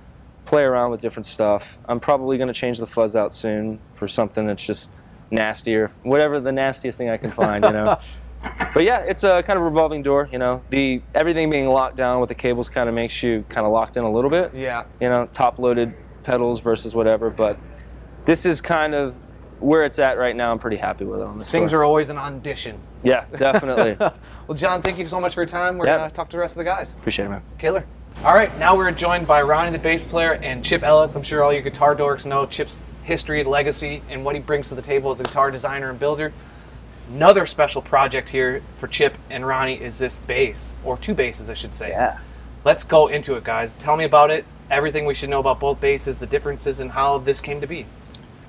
[0.43, 1.77] play around with different stuff.
[1.87, 4.91] I'm probably going to change the fuzz out soon for something that's just
[5.31, 7.97] nastier, whatever the nastiest thing I can find, you know.
[8.73, 10.63] but yeah, it's a kind of revolving door, you know.
[10.69, 13.95] The everything being locked down with the cables kind of makes you kind of locked
[13.95, 14.83] in a little bit, Yeah.
[14.99, 17.29] you know, top-loaded pedals versus whatever.
[17.29, 17.57] But
[18.25, 19.15] this is kind of
[19.63, 20.51] where it's at right now.
[20.51, 21.49] I'm pretty happy with it on this.
[21.49, 21.79] Things tour.
[21.81, 22.77] are always an audition.
[23.03, 23.95] yeah, definitely.
[24.47, 25.77] Well, John, thank you so much for your time.
[25.77, 25.97] We're Yep.
[25.97, 26.93] gonna talk to the rest of the guys.
[26.93, 27.41] Appreciate it, man.
[27.57, 27.85] Killer.
[28.23, 31.15] All right, now we're joined by Ronnie, the bass player, and Chip Ellis.
[31.15, 34.75] I'm sure all you guitar dorks know Chip's history, legacy, and what he brings to
[34.75, 36.31] the table as a guitar designer and builder.
[37.09, 41.53] Another special project here for Chip and Ronnie is this bass, or two basses, I
[41.53, 41.89] should say.
[41.89, 42.19] Yeah.
[42.63, 43.73] Let's go into it, guys.
[43.73, 44.45] Tell me about it.
[44.71, 47.85] Everything we should know about both basses, the differences, and how this came to be.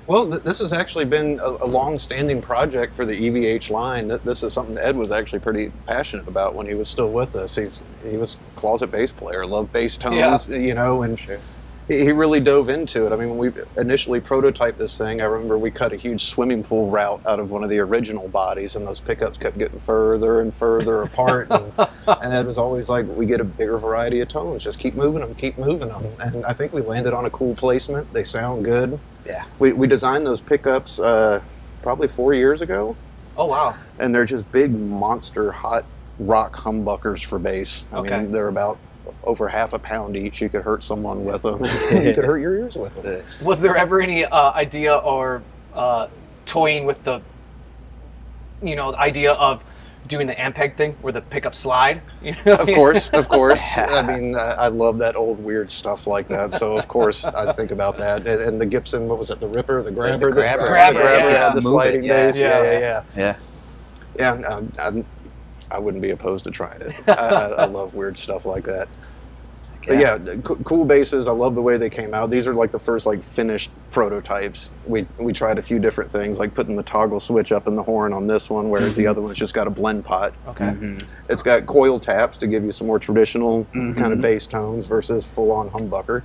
[0.06, 4.08] Well, th- this has actually been a, a long-standing project for the EVH line.
[4.08, 7.34] Th- This is something Ed was actually pretty passionate about when he was still with
[7.36, 7.56] us.
[7.56, 10.16] He's he was closet bass player, loved bass tones,
[10.50, 11.36] you know, and he
[11.88, 13.12] he really dove into it.
[13.12, 16.62] I mean, when we initially prototyped this thing, I remember we cut a huge swimming
[16.64, 20.40] pool route out of one of the original bodies, and those pickups kept getting further
[20.40, 21.48] and further apart.
[21.50, 21.72] And,
[22.08, 24.64] and Ed was always like, "We get a bigger variety of tones.
[24.64, 27.54] Just keep moving them, keep moving them." And I think we landed on a cool
[27.54, 28.12] placement.
[28.14, 28.98] They sound good.
[29.26, 29.44] Yeah.
[29.58, 31.40] We, we designed those pickups uh,
[31.82, 32.96] probably four years ago,
[33.36, 33.74] Oh, wow.
[33.98, 35.84] and they're just big monster hot
[36.18, 37.86] rock humbuckers for bass.
[37.92, 38.18] I Okay.
[38.20, 38.78] mean, they're about
[39.24, 40.40] over half a pound each.
[40.40, 41.62] You could hurt someone with them.
[41.92, 43.24] you could hurt your ears with them.
[43.42, 45.42] Was there ever any uh, idea or
[45.74, 46.08] uh,
[46.46, 47.20] toying with the,
[48.62, 49.62] you know, the idea of
[50.06, 52.02] doing the Ampeg thing where the pickup slide?
[52.22, 52.54] You know?
[52.54, 53.62] Of course, of course.
[53.76, 56.54] I mean, I, I love that old weird stuff like that.
[56.54, 58.26] So of course, I think about that.
[58.26, 59.40] And, and the Gibson, what was it?
[59.40, 60.62] The Ripper, the Grabber, the Grabber.
[60.62, 61.44] the, Grabber, Grabber yeah.
[61.44, 62.26] had the Move sliding it, yeah.
[62.26, 62.36] bass.
[62.36, 62.72] Yeah, Yeah.
[62.72, 63.02] yeah, yeah.
[63.16, 63.36] Yeah.
[64.18, 65.06] Yeah, I'm, I'm,
[65.74, 66.94] I wouldn't be opposed to trying it.
[67.08, 68.88] I, I, I love weird stuff like that.
[69.86, 71.28] But yeah, co- cool bases.
[71.28, 72.30] I love the way they came out.
[72.30, 74.70] These are like the first like finished prototypes.
[74.86, 77.82] We we tried a few different things, like putting the toggle switch up in the
[77.82, 80.32] horn on this one, whereas the other one's just got a blend pot.
[80.48, 80.96] Okay.
[81.28, 85.26] It's got coil taps to give you some more traditional kind of bass tones versus
[85.26, 86.22] full on humbucker.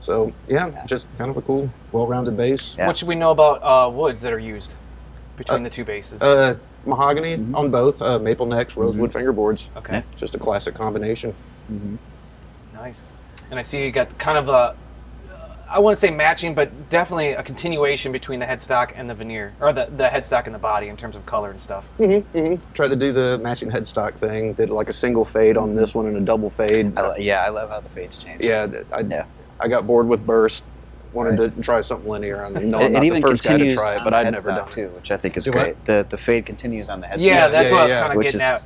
[0.00, 2.74] So yeah, just kind of a cool, well-rounded bass.
[2.76, 2.88] Yeah.
[2.88, 4.76] What should we know about uh, woods that are used
[5.38, 6.20] between the two bases?
[6.20, 9.68] Uh, mahogany on both, uh, maple necks, rosewood fingerboards.
[9.76, 10.02] okay.
[10.16, 11.34] Just a classic combination.
[12.74, 13.12] Nice.
[13.50, 14.74] And I see you got kind of a,
[15.68, 19.72] I wouldn't say matching, but definitely a continuation between the headstock and the veneer, or
[19.72, 21.88] the, the headstock and the body in terms of color and stuff.
[21.98, 24.52] Mm-hmm, Tried to do the matching headstock thing.
[24.52, 26.98] Did like a single fade on this one and a double fade.
[26.98, 28.42] I, yeah, I love how the fades change.
[28.42, 29.24] Yeah, I, Yeah.
[29.60, 30.64] I got bored with burst.
[31.12, 31.54] Wanted Right.
[31.56, 32.44] to try something linear.
[32.44, 34.50] I know It, I'm it not the first guy to try it, but I'd never
[34.50, 34.92] done too, it.
[34.94, 35.64] which I think is Do what?
[35.64, 35.84] great.
[35.84, 37.20] The the fade continues on the headstock.
[37.20, 38.64] Yeah, that's yeah, what I was kind of which getting is at.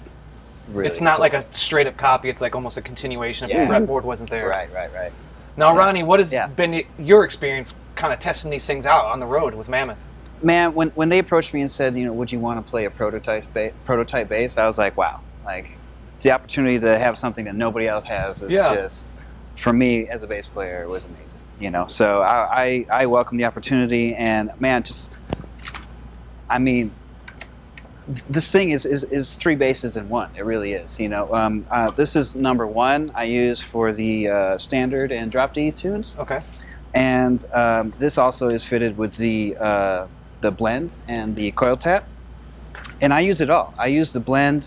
[0.73, 1.21] really it's not cool.
[1.23, 2.29] like a straight up copy.
[2.29, 3.67] It's like almost a continuation if Yeah.
[3.67, 4.49] the fretboard wasn't there.
[4.49, 5.13] right, right, right.
[5.57, 5.79] Now, Yeah.
[5.79, 6.47] Ronnie, what has Yeah.
[6.47, 9.99] been your experience kind of testing these things out on the road with Mammoth?
[10.43, 12.85] Man, when when they approached me and said, you know, would you want to play
[12.85, 14.57] a prototype ba- prototype bass?
[14.59, 15.71] I was like, wow, like
[16.21, 18.75] the opportunity to have something that nobody else has is Yeah.
[18.75, 19.09] just
[19.57, 21.41] for me as a bass player it was amazing.
[21.59, 25.11] You know, so I, I I welcome the opportunity and man, just
[26.51, 26.91] I mean.
[28.31, 30.31] This thing is, is, is three bases in one.
[30.37, 31.01] It really is.
[31.01, 35.29] You know, um, uh, this is number one I use for the uh, standard and
[35.29, 36.41] drop D tunes Okay.
[36.95, 40.07] and um, this also is fitted with the uh,
[40.41, 42.07] the blend and the coil tap.
[43.01, 43.75] And I use it all.
[43.77, 44.67] I use the blend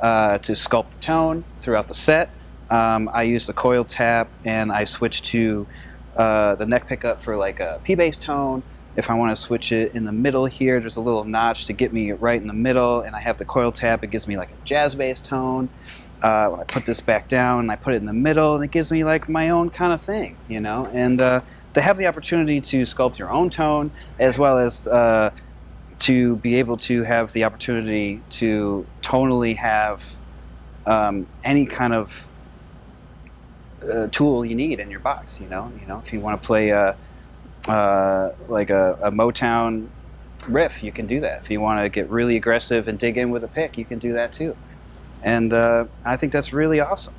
[0.00, 2.30] uh, to sculpt the tone throughout the set.
[2.70, 5.66] Um, I use the coil tap, and I switch to
[6.16, 8.62] uh, the neck pickup for like a P bass tone.
[8.96, 11.74] If I want to switch it in the middle here, there's a little notch to
[11.74, 14.02] get me right in the middle, and I have the coil tap.
[14.02, 15.68] It gives me like a jazz bass tone.
[16.22, 18.64] Uh, when I put this back down, and I put it in the middle, and
[18.64, 20.88] it gives me like my own kind of thing, you know.
[20.94, 21.42] And uh,
[21.74, 25.30] to have the opportunity to sculpt your own tone, as well as uh,
[26.00, 30.02] to be able to have the opportunity to tonally have
[30.86, 32.26] um, any kind of
[33.82, 35.40] uh, tool you need in your box.
[35.40, 36.96] You know, you know, if you want to play a,
[37.68, 39.88] uh, like a, a Motown
[40.48, 41.42] riff, you can do that.
[41.42, 43.98] If you want to get really aggressive and dig in with a pick, you can
[43.98, 44.56] do that too.
[45.22, 47.14] And uh, I think that's really awesome.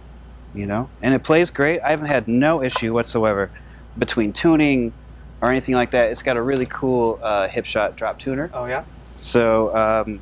[0.56, 1.82] You know, and it plays great.
[1.82, 3.52] I haven't had no issue whatsoever
[3.98, 4.93] between tuning
[5.41, 6.10] or anything like that.
[6.10, 8.50] It's got a really cool uh, Hipshot drop tuner.
[8.54, 8.86] Oh yeah.
[9.17, 10.20] So, um,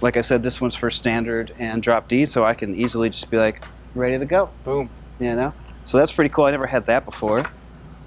[0.00, 3.30] like I said, this one's for standard and drop D, so I can easily just
[3.30, 3.62] be like,
[3.94, 4.50] ready to go.
[4.64, 4.90] Boom.
[5.18, 5.54] You know,
[5.90, 6.44] so that's pretty cool.
[6.44, 7.42] I never had that before.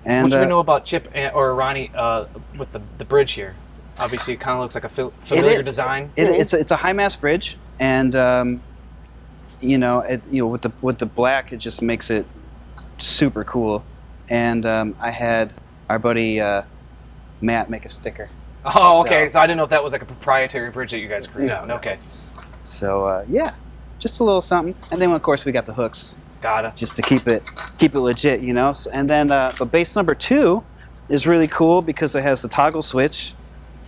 [0.05, 2.25] And what do we uh, know about Chip and, or Ronnie uh,
[2.57, 3.55] with the the bridge here?
[3.99, 5.65] Obviously, it kind of looks like a fil- familiar is.
[5.65, 6.11] design.
[6.15, 8.61] It, it's a, it's a high mass bridge, and um,
[9.61, 12.25] you know, it, you know, with the with the black, it just makes it
[12.97, 13.83] super cool.
[14.29, 15.53] And um, I had
[15.89, 16.63] our buddy uh,
[17.41, 18.29] Matt make a sticker.
[18.65, 19.27] Oh, okay.
[19.27, 21.27] So- So I didn't know if that was like a proprietary bridge that you guys
[21.27, 21.53] created.
[21.53, 21.73] No, no.
[21.75, 21.99] Okay,
[22.63, 23.53] So uh, yeah,
[23.99, 24.75] just a little something.
[24.91, 26.73] And then of course we got the hooks, gotta.
[26.75, 27.41] just to keep it
[27.77, 28.73] keep it legit, you know.
[28.91, 30.63] And then uh, but bass number two
[31.10, 33.34] is really cool because it has the toggle switch.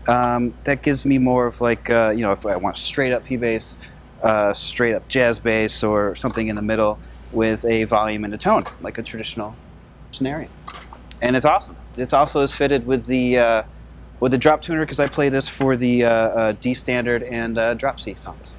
[0.08, 3.26] Um, that gives me more of like uh, you know if I want straight up
[3.26, 3.78] P bass,
[4.24, 6.98] uh, straight up jazz bass, or something in the middle
[7.32, 9.56] with a volume and a tone like a traditional
[10.12, 10.48] scenario.
[11.22, 11.76] And it's awesome.
[11.98, 13.64] It's also is fitted with the uh,
[14.20, 17.58] with the drop tuner because I play this for the uh, uh, D standard and
[17.58, 18.56] uh, drop C songs.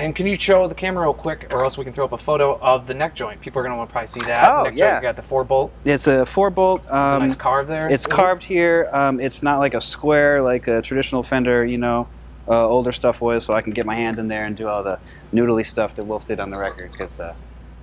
[0.00, 2.18] And can you show the camera real quick, or else we can throw up a
[2.18, 3.38] photo of the neck joint?
[3.42, 4.50] People are gonna want to probably see that.
[4.50, 4.92] Oh, neck yeah.
[4.92, 5.02] joint.
[5.02, 6.90] You got the four bolt, It's a four bolt.
[6.90, 7.86] Um, nice carve there.
[7.88, 8.88] It's carved here.
[8.92, 12.08] Um, it's not like a square like a traditional Fender, you know,
[12.48, 13.44] uh, older stuff was.
[13.44, 14.98] So I can get my hand in there and do all the
[15.34, 17.34] noodly stuff that Wolf did on the record because uh,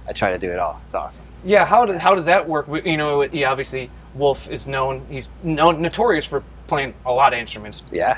[0.10, 0.82] I try to do it all.
[0.86, 1.26] It's awesome.
[1.46, 2.68] Yeah, how does how does that work?
[2.84, 5.06] You know, yeah, obviously Wolf is known.
[5.08, 7.84] He's known notorious for playing a lot of instruments.
[7.92, 8.18] Yeah.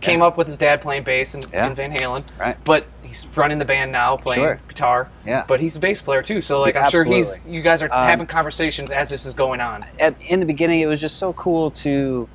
[0.00, 1.72] Came up with his dad playing bass and, Yeah.
[1.74, 2.56] Van Halen, Right.
[2.64, 4.60] but he's running the band now, playing Sure.
[4.68, 5.08] guitar.
[5.26, 5.44] Yeah.
[5.46, 7.38] But he's a bass player too, so like Yeah, I'm sure he's.
[7.46, 9.82] You guys are Um, having conversations as this is going on.
[10.00, 12.28] At, in the beginning, it was just so cool to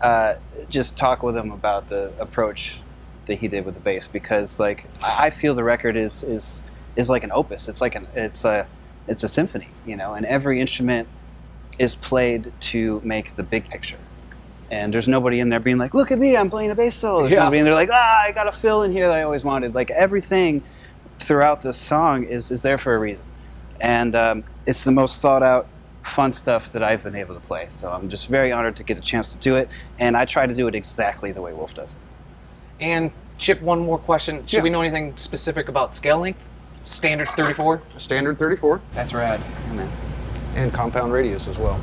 [0.00, 0.34] uh,
[0.68, 2.80] just talk with him about the approach
[3.26, 6.62] that he did with the bass because, like, I I feel the record is is
[6.96, 7.68] is like an opus.
[7.68, 8.66] It's like an it's a
[9.08, 11.06] it's a symphony, you know, and every instrument
[11.78, 13.96] is played to make the big picture.
[14.70, 17.22] And there's nobody in there being like, "Look at me, I'm playing a bass solo."
[17.22, 17.40] There's Yeah.
[17.44, 19.74] nobody in there like, "Ah, I got a fill in here that I always wanted."
[19.74, 20.62] Like everything
[21.18, 23.24] throughout the song is is there for a reason,
[23.80, 25.66] and um, it's the most thought out,
[26.04, 27.66] fun stuff that I've been able to play.
[27.68, 30.46] So I'm just very honored to get a chance to do it, and I try
[30.46, 31.98] to do it exactly the way Wolf does it.
[32.84, 34.42] And Chip, one more question.
[34.46, 34.62] Should Yeah.
[34.62, 36.40] we know anything specific about scale length?
[36.84, 37.80] Standard 34.
[37.96, 39.40] Standard 34 That's rad.
[39.70, 39.88] Amen.
[40.56, 41.80] and compound radius as well.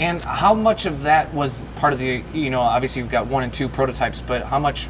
[0.00, 3.42] And how much of that was part of the, you know, obviously you've got one
[3.44, 4.88] and two prototypes, but how much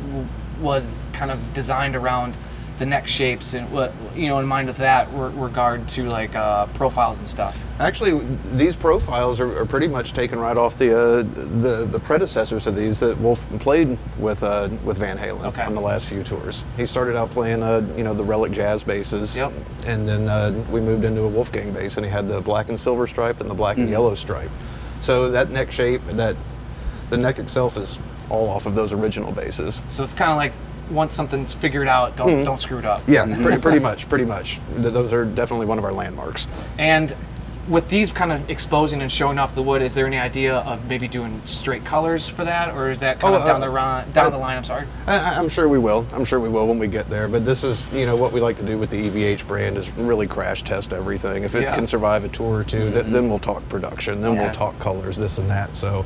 [0.61, 2.37] was kind of designed around
[2.79, 6.67] the neck shapes and what you know in mind with that regard to like uh,
[6.69, 7.57] profiles and stuff.
[7.79, 8.19] Actually,
[8.57, 12.75] these profiles are, are pretty much taken right off the, uh, the the predecessors of
[12.75, 15.63] these that Wolf played with uh, with Van Halen Okay.
[15.63, 16.65] on the last few tours.
[16.77, 19.53] He started out playing uh, you know the Relic jazz basses, Yep.
[19.87, 22.81] and then uh, we moved into a Wolfgang bass, and he had the black and
[22.81, 24.51] silver stripe and the black and yellow stripe.
[25.03, 26.37] So that neck shape, that
[27.11, 27.99] the neck itself is
[28.31, 29.83] all off of those original bases.
[29.89, 30.53] So it's kind of like
[30.91, 32.45] once something's figured out, don't mm-hmm.
[32.45, 33.03] don't screw it up.
[33.07, 34.61] Yeah, pretty, pretty much, pretty much.
[34.77, 36.47] Those are definitely one of our landmarks.
[36.79, 37.15] And
[37.69, 40.85] with these kind of exposing and showing off the wood, is there any idea of
[40.89, 43.71] maybe doing straight colors for that, or is that kind Oh, of down uh, the
[43.71, 44.57] run, down uh, the line?
[44.57, 44.87] I'm sorry.
[45.07, 46.05] I, I- I'm sure we will.
[46.13, 47.29] I'm sure we will when we get there.
[47.29, 49.91] But this is, you know, what we like to do with the EVH brand is
[49.93, 51.45] really crash test everything.
[51.45, 51.75] If it Yeah.
[51.77, 54.21] can survive a tour or 2 th- then we'll talk production.
[54.21, 54.43] Then Yeah.
[54.47, 55.77] we'll talk colors, this and that.
[55.77, 56.05] So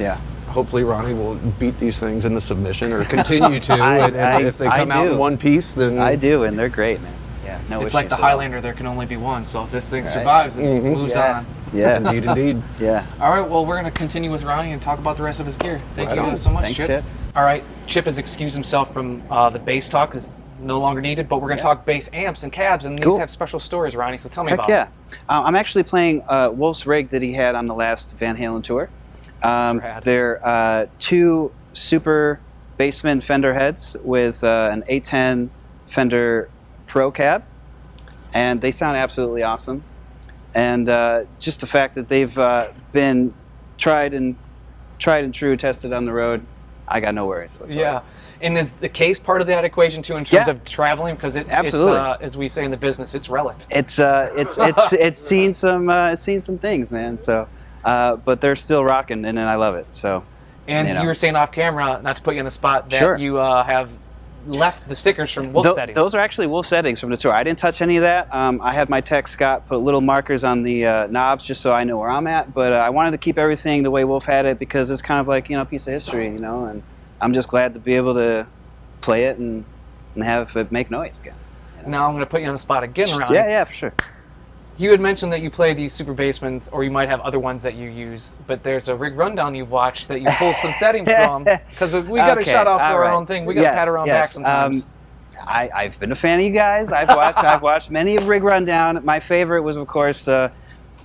[0.00, 0.18] Yeah.
[0.48, 3.72] hopefully Ronnie will beat these things into submission or continue to.
[3.74, 6.42] I- and, and I- if they I come out in one piece, then I do,
[6.42, 7.12] and they're great, man.
[7.68, 8.16] Yeah, no it's like the.
[8.16, 8.60] Highlander.
[8.60, 9.44] There can only be one.
[9.44, 10.12] So if this thing Right.
[10.12, 11.38] survives, it moves Yeah.
[11.38, 11.46] on.
[11.72, 11.96] Yeah.
[12.08, 12.62] indeed, indeed.
[12.80, 13.04] Yeah.
[13.20, 13.48] All right.
[13.48, 15.80] Well, we're gonna continue with Ronnie and talk about the rest of his gear.
[15.94, 16.38] Thank Right you on.
[16.38, 16.86] so much, Thanks, Chip.
[16.86, 17.04] Chip.
[17.36, 17.62] All right.
[17.86, 21.28] Chip has excused himself from uh, the bass talk because no longer needed.
[21.28, 21.64] But we're gonna Yeah.
[21.64, 23.18] talk bass amps and cabs, and these Cool.
[23.18, 24.18] have special stories, Ronnie.
[24.18, 24.68] So tell me Heck about.
[24.68, 24.84] yeah.
[24.84, 24.92] them.
[25.28, 28.62] Um, I'm actually playing uh, Wolf's rig that he had on the last Van Halen
[28.64, 28.88] tour.
[29.42, 32.40] Um, they're uh, two Super
[32.78, 35.50] Bassman Fender heads with uh, an 810
[35.86, 36.48] Fender
[36.88, 37.44] Pro cab,
[38.34, 39.82] and they sound absolutely awesome.
[40.54, 43.34] And uh, just the fact that they've uh, been
[43.76, 44.36] tried and
[44.98, 46.44] tried and true, tested on the road,
[46.88, 47.80] I got no worries whatsoever.
[47.80, 48.00] Yeah.
[48.40, 50.50] And is the case part of that equation too in terms Yeah.
[50.50, 51.14] of traveling?
[51.16, 51.92] Because it, Absolutely.
[51.92, 53.56] it's, uh, as we say in the business, it's relic.
[53.70, 57.18] it's uh, it's it's it's seen some uh, it's seen some things, man.
[57.18, 57.46] So,
[57.84, 59.86] uh, but they're still rocking, and, and I love it.
[59.92, 60.24] So,
[60.66, 62.98] And you you, were saying off camera, not to put you on the spot, that
[62.98, 63.16] Sure.
[63.16, 63.90] you uh, have
[64.48, 65.94] left the stickers from Wolf Tho- settings.
[65.94, 67.32] those are actually wolf settings from the tour.
[67.34, 68.32] I didn't touch any of that.
[68.34, 71.72] Um, I had my tech Scott put little markers on the uh, knobs just so
[71.72, 72.54] I know where I'm at.
[72.54, 75.20] But uh, I wanted to keep everything the way Wolf had it because it's kind
[75.20, 76.64] of like you know a piece of history, you know.
[76.64, 76.82] And
[77.20, 78.46] I'm just glad to be able to
[79.00, 79.64] play it and
[80.14, 81.36] and have it make noise again.
[81.86, 83.34] now I'm going to put you on the spot again, Ronnie.
[83.36, 83.92] Yeah, yeah, for sure.
[84.78, 87.64] You had mentioned that you play these Super Bassmans, or you might have other ones
[87.64, 91.10] that you use, but there's a rig rundown you've watched that you pull some settings
[91.10, 91.44] from.
[91.70, 93.14] Because we got to Okay, shut off for our right.
[93.14, 93.44] own thing.
[93.44, 94.26] We got to Yes, pat around yes.
[94.26, 94.84] back sometimes.
[94.84, 94.90] Um,
[95.46, 96.92] I, I've been a fan of you guys.
[96.92, 97.38] I've watched.
[97.38, 99.04] I've watched many of Rig Rundown.
[99.04, 100.50] My favorite was, of course, uh,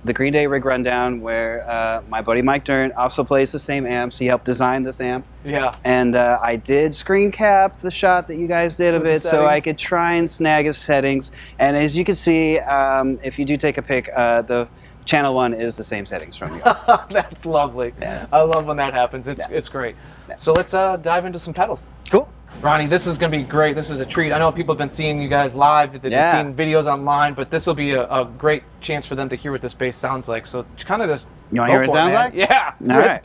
[0.04, 3.86] the Green Day Rig Rundown, where uh, my buddy Mike Dirnt also plays the same
[3.86, 4.18] amps.
[4.18, 5.74] He helped design this amp, yeah.
[5.84, 9.16] and uh, I did screen cap the shot that you guys did of With the
[9.16, 11.32] it, so I could try and snag his settings.
[11.58, 14.68] And as you can see, um, if you do take a pic, uh, the
[15.04, 16.62] channel one is the same settings from you.
[17.10, 17.92] That's lovely.
[18.00, 18.26] Yeah.
[18.32, 19.28] I love when that happens.
[19.28, 19.56] It's, Yeah.
[19.56, 19.96] it's great.
[20.36, 21.88] So let's uh, dive into some pedals.
[22.10, 22.28] cool.
[22.60, 23.76] Ronnie, this is going to be great.
[23.76, 24.32] This is a treat.
[24.32, 26.42] I know people have been seeing you guys live, they've Yeah.
[26.42, 29.36] been seeing videos online, but this will be a, a great chance for them to
[29.36, 30.46] hear what this bass sounds like.
[30.46, 32.24] So kind of just You wanna hear what it sounds man.
[32.24, 32.34] like?
[32.34, 32.72] Yeah.
[32.80, 33.22] All rip, right.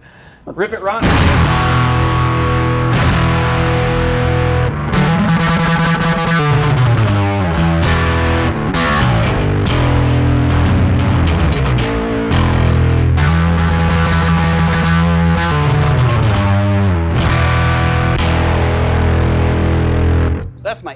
[0.58, 1.08] rip it, Ronnie.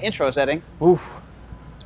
[0.04, 0.62] Intro setting.
[0.82, 1.20] Oof,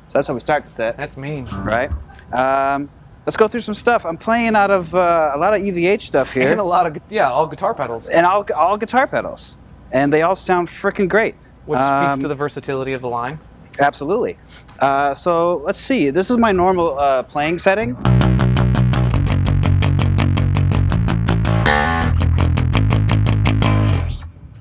[0.08, 0.96] So that's how we start the set.
[0.96, 1.46] that's mean.
[1.62, 1.90] right?
[2.32, 2.88] Um,
[3.26, 4.04] let's go through some stuff.
[4.04, 6.96] I'm playing out of uh, a lot of EVH stuff here, And a lot of,
[7.10, 9.56] yeah, all guitar pedals, and all all guitar pedals,
[9.92, 11.34] and they all sound freaking great.
[11.66, 13.38] which speaks Um, to the versatility of the line.
[13.78, 14.36] Absolutely.
[14.80, 16.10] Uh, so let's see.
[16.10, 17.96] This is my normal uh, playing setting.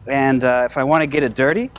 [0.09, 1.69] And uh, if I want to get it dirty,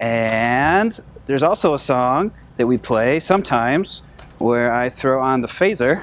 [0.00, 4.02] and there's also a song that we play sometimes
[4.38, 6.02] where I throw on the phaser.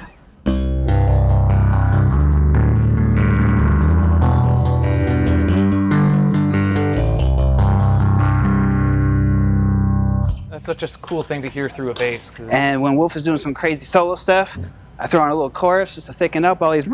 [10.51, 12.31] That's such a cool thing to hear through a bass.
[12.49, 14.57] And when Wolf is doing some crazy solo stuff,
[14.99, 16.85] I throw on a little chorus just to thicken up all these.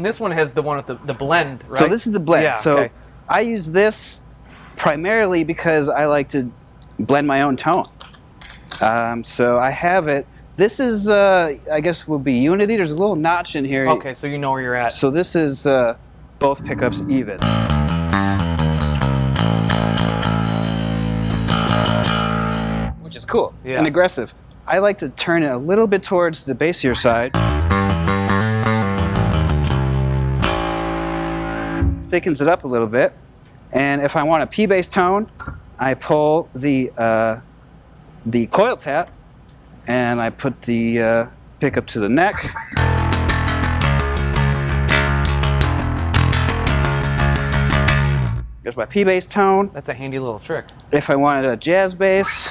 [0.00, 1.78] And this one has the one with the, the blend, right?
[1.78, 2.44] So this is the blend.
[2.44, 2.92] Yeah, so okay.
[3.28, 4.22] I use this
[4.74, 6.50] primarily because I like to
[6.98, 7.84] blend my own tone.
[8.80, 10.26] Um, so I have it.
[10.56, 12.76] This is, uh, I guess, would be Unity.
[12.76, 13.90] There's a little notch in here.
[13.90, 14.94] Okay, so you know where you're at.
[14.94, 15.98] So this is uh,
[16.38, 17.36] both pickups even.
[23.02, 23.76] Which is cool Yeah.
[23.76, 24.32] and aggressive.
[24.66, 27.32] I like to turn it a little bit towards the bassier side.
[32.10, 33.12] Thickens it up a little bit.
[33.70, 35.30] And if I want a P bass tone,
[35.78, 37.38] I pull the uh,
[38.26, 39.12] the coil tap
[39.86, 41.26] and I put the uh,
[41.60, 42.34] pickup to the neck.
[48.64, 49.70] There's my P bass tone.
[49.72, 50.64] That's a handy little trick.
[50.90, 52.48] If I wanted a jazz bass,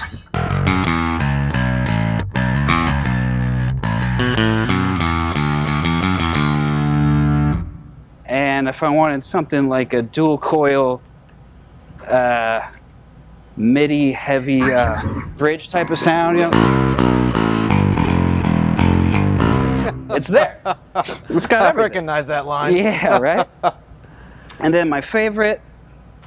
[8.59, 11.01] and if I wanted something like a dual coil,
[12.09, 12.69] uh,
[13.55, 15.01] MIDI heavy uh,
[15.37, 16.51] bridge type of sound, you know,
[20.15, 20.59] it's there.
[21.29, 21.77] It's got I everything.
[21.77, 22.75] recognize that line.
[22.75, 23.47] Yeah, right.
[24.59, 25.61] and then my favorite,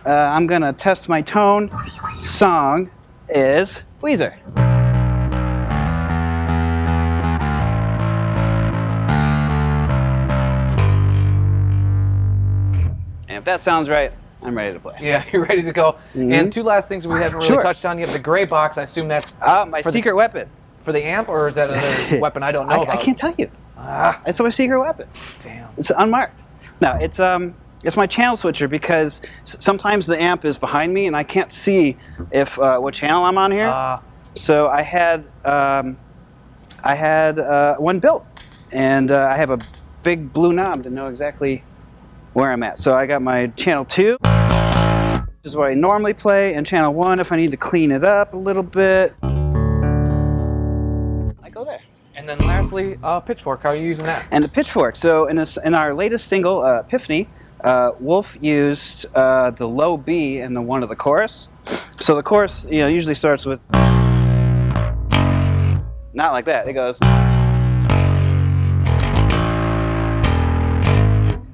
[0.06, 1.70] uh, I'm gonna test my tone
[2.18, 2.90] song
[3.28, 4.71] is Weezer.
[13.42, 14.94] If that sounds right, I'm ready to play.
[15.00, 15.96] Yeah, you're ready to go.
[16.14, 16.32] Mhm.
[16.32, 17.60] And two last things we haven't really Sure.
[17.60, 17.98] touched on.
[17.98, 18.78] You have the gray box.
[18.78, 20.48] I assume that's Ah, my for the- secret weapon.
[20.78, 23.34] for the amp, or is that another weapon I don't know I, I can't tell
[23.38, 23.48] you.
[23.76, 25.08] Ah, It's my secret weapon.
[25.40, 25.68] damn.
[25.76, 26.40] It's unmarked.
[26.80, 31.16] No, it's um, it's my channel switcher because sometimes the amp is behind me and
[31.16, 31.96] I can't see
[32.30, 33.68] if uh, what channel I'm on here.
[33.68, 34.00] Ah,
[34.36, 35.96] so I had um,
[36.84, 38.24] I had uh, one built,
[38.72, 39.58] and uh, I have a
[40.04, 41.62] big blue knob to know exactly
[42.32, 42.78] where I'm at.
[42.78, 47.20] So I got my channel two, which is what I normally play, and channel one
[47.20, 49.14] if I need to clean it up a little bit.
[51.42, 51.80] I go there.
[52.14, 53.62] and then lastly, uh, pitchfork.
[53.62, 54.26] How are you using that?
[54.30, 54.96] and the pitchfork.
[54.96, 57.28] So in, this, in our latest single, uh, Epiphany,
[57.62, 61.48] uh, Wolf used uh, the low B in the one of the chorus.
[62.00, 63.60] So the chorus, you know, usually starts with
[66.14, 66.68] not like that.
[66.68, 66.98] It goes.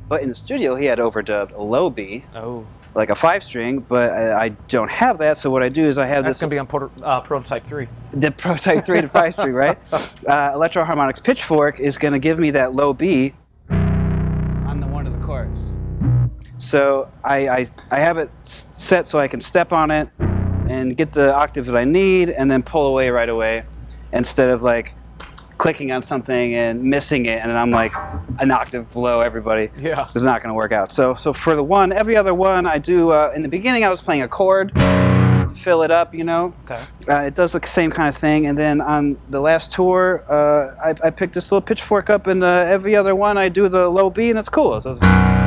[0.09, 3.81] But in the studio, he had overdubbed a low B, Oh, like a five string.
[3.81, 5.37] But I, I don't have that.
[5.39, 7.67] So what I do is I have that's this gonna be on Proto- uh, prototype
[7.67, 7.87] three.
[8.13, 9.79] the prototype three to five string, right?
[10.27, 13.33] Uh, Electro-Harmonix Pitchfork is going to give me that low B
[13.71, 15.61] on the one of the chorus.
[16.59, 21.13] So I, I, I have it set so I can step on it and get
[21.13, 23.65] the octave that I need and then pull away right away
[24.13, 24.93] instead of like
[25.59, 27.93] clicking on something and missing it and then I'm like
[28.41, 29.71] an octave below everybody.
[29.79, 30.07] Yeah.
[30.15, 30.93] It's not going to work out.
[30.93, 33.91] So, so for the one, every other one I do, uh, in the beginning I
[33.91, 36.55] was playing a chord to fill it up, you know.
[36.65, 36.83] Okay.
[37.09, 38.47] Uh, it does the same kind of thing.
[38.47, 42.45] And then on the last tour, uh, I, I picked this little pitchfork up, and
[42.45, 44.81] uh, every other one I do the low B, and it's cool.
[44.81, 45.38] So it's-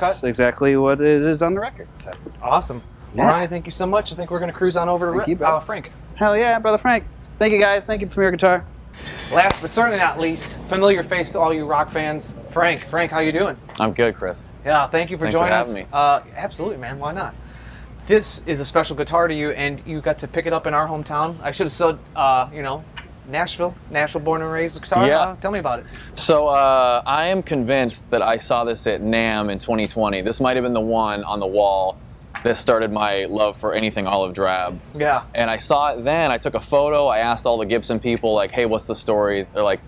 [0.00, 0.22] little and shortcut.
[0.22, 1.88] that's exactly what it is on the record.
[1.94, 2.12] So.
[2.42, 2.82] Awesome.
[3.14, 3.24] Yeah.
[3.24, 4.12] Well, Ronnie, thank you so much.
[4.12, 5.90] I think we're gonna cruise on over to Thank you, uh, Frank.
[6.14, 7.04] Hell yeah, brother Frank.
[7.38, 7.84] Thank you guys.
[7.84, 8.64] Thank you, Premier Guitar.
[9.32, 12.84] Last but certainly not least, familiar face to all you rock fans, Frank.
[12.84, 13.56] Frank, how you doing?
[13.78, 14.44] I'm good, Chris.
[14.64, 15.80] Yeah, thank you for Thanks for joining having us.
[15.80, 15.86] me.
[15.92, 16.98] Uh, absolutely, man.
[16.98, 17.34] Why not?
[18.06, 20.74] This is a special guitar to you, and you got to pick it up in
[20.74, 21.40] our hometown.
[21.42, 22.84] I should have said, uh, you know,
[23.30, 25.06] Nashville, Nashville, born and raised guitar.
[25.06, 25.20] Yeah.
[25.20, 25.86] Uh, tell me about it.
[26.14, 30.22] So uh, I am convinced that I saw this at NAMM in 2020.
[30.22, 31.98] This might have been the one on the wall
[32.42, 34.80] that started my love for anything olive drab.
[34.94, 35.24] Yeah.
[35.34, 36.30] And I saw it then.
[36.30, 37.06] I took a photo.
[37.06, 39.80] I asked all the Gibson people, like, "Hey, what's the story?" They're like,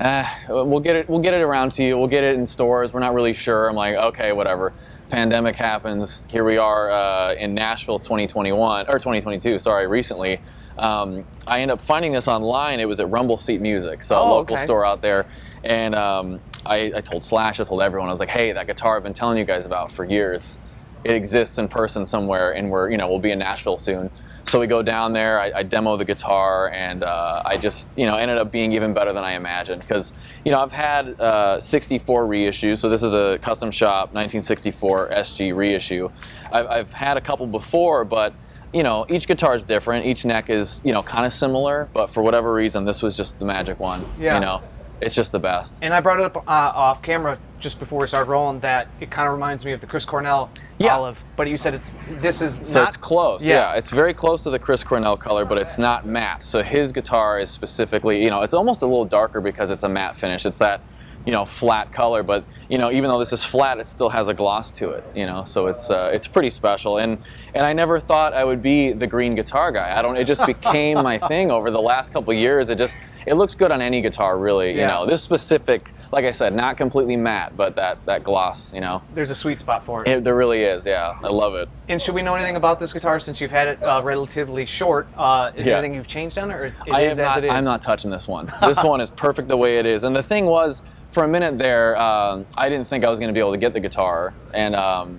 [0.00, 1.08] eh, "We'll get it.
[1.08, 1.96] We'll get it around to you.
[1.96, 2.92] We'll get it in stores.
[2.92, 4.72] We're not really sure." I'm like, "Okay, whatever."
[5.10, 6.22] Pandemic happens.
[6.28, 9.60] Here we are uh, in Nashville, 2021 or 2022.
[9.60, 10.40] Sorry, recently.
[10.78, 12.80] Um, I ended up finding this online.
[12.80, 14.64] It was at Rumble Seat Music, so a Oh, local okay.
[14.64, 15.26] store out there.
[15.64, 18.96] And um, I, I told Slash, I told everyone, I was like, "Hey, that guitar
[18.96, 20.56] I've been telling you guys about for years."
[21.04, 24.10] it exists in person somewhere, and we're you know we'll be in Nashville soon.
[24.44, 25.38] So we go down there.
[25.40, 28.92] I, I demo the guitar, and uh, I just you know ended up being even
[28.92, 30.12] better than I imagined because
[30.44, 32.78] you know I've had uh, 64 reissues.
[32.78, 36.10] So this is a custom shop 1964 SG reissue.
[36.50, 38.32] I've, I've had a couple before, but
[38.72, 40.06] you know each guitar is different.
[40.06, 43.38] Each neck is you know kind of similar, but for whatever reason, this was just
[43.38, 44.04] the magic one.
[44.18, 44.34] Yeah.
[44.34, 44.62] You know,
[45.00, 45.78] it's just the best.
[45.82, 49.10] And I brought it up uh, off camera just before we started rolling that it
[49.10, 50.96] kind of reminds me of the Chris Cornell Yeah.
[50.96, 53.42] olive, but you said it's this is So not it's close.
[53.42, 53.72] Yeah.
[53.72, 53.78] Yeah.
[53.78, 56.42] it's very close to the Chris Cornell color, but it's not matte.
[56.42, 59.88] So his guitar is specifically, you know, it's almost a little darker because it's a
[59.88, 60.44] matte finish.
[60.46, 60.80] It's that
[61.26, 62.22] you know, flat color.
[62.22, 65.04] But you know, even though this is flat, it still has a gloss to it.
[65.14, 66.98] You know, so it's uh, it's pretty special.
[66.98, 67.18] And
[67.54, 69.92] and I never thought I would be the green guitar guy.
[69.96, 70.16] I don't.
[70.16, 72.70] It just became my thing over the last couple years.
[72.70, 74.70] It just it looks good on any guitar, really.
[74.70, 78.72] You know, this specific, like I said, not completely matte, but that that gloss.
[78.72, 80.08] You know, There's a sweet spot for it.
[80.08, 80.86] it, there really is.
[80.86, 81.68] Yeah, I love it.
[81.88, 85.08] And should we know anything about this guitar since you've had it uh, relatively short?
[85.16, 87.38] Uh, is there anything you've changed on it, or is it I is as not,
[87.38, 87.50] it is?
[87.50, 88.52] I'm not touching this one.
[88.62, 90.04] This one is perfect the way it is.
[90.04, 90.82] And the thing was,
[91.16, 93.56] for a minute there, um, I didn't think I was going to be able to
[93.56, 95.18] get the guitar, and um,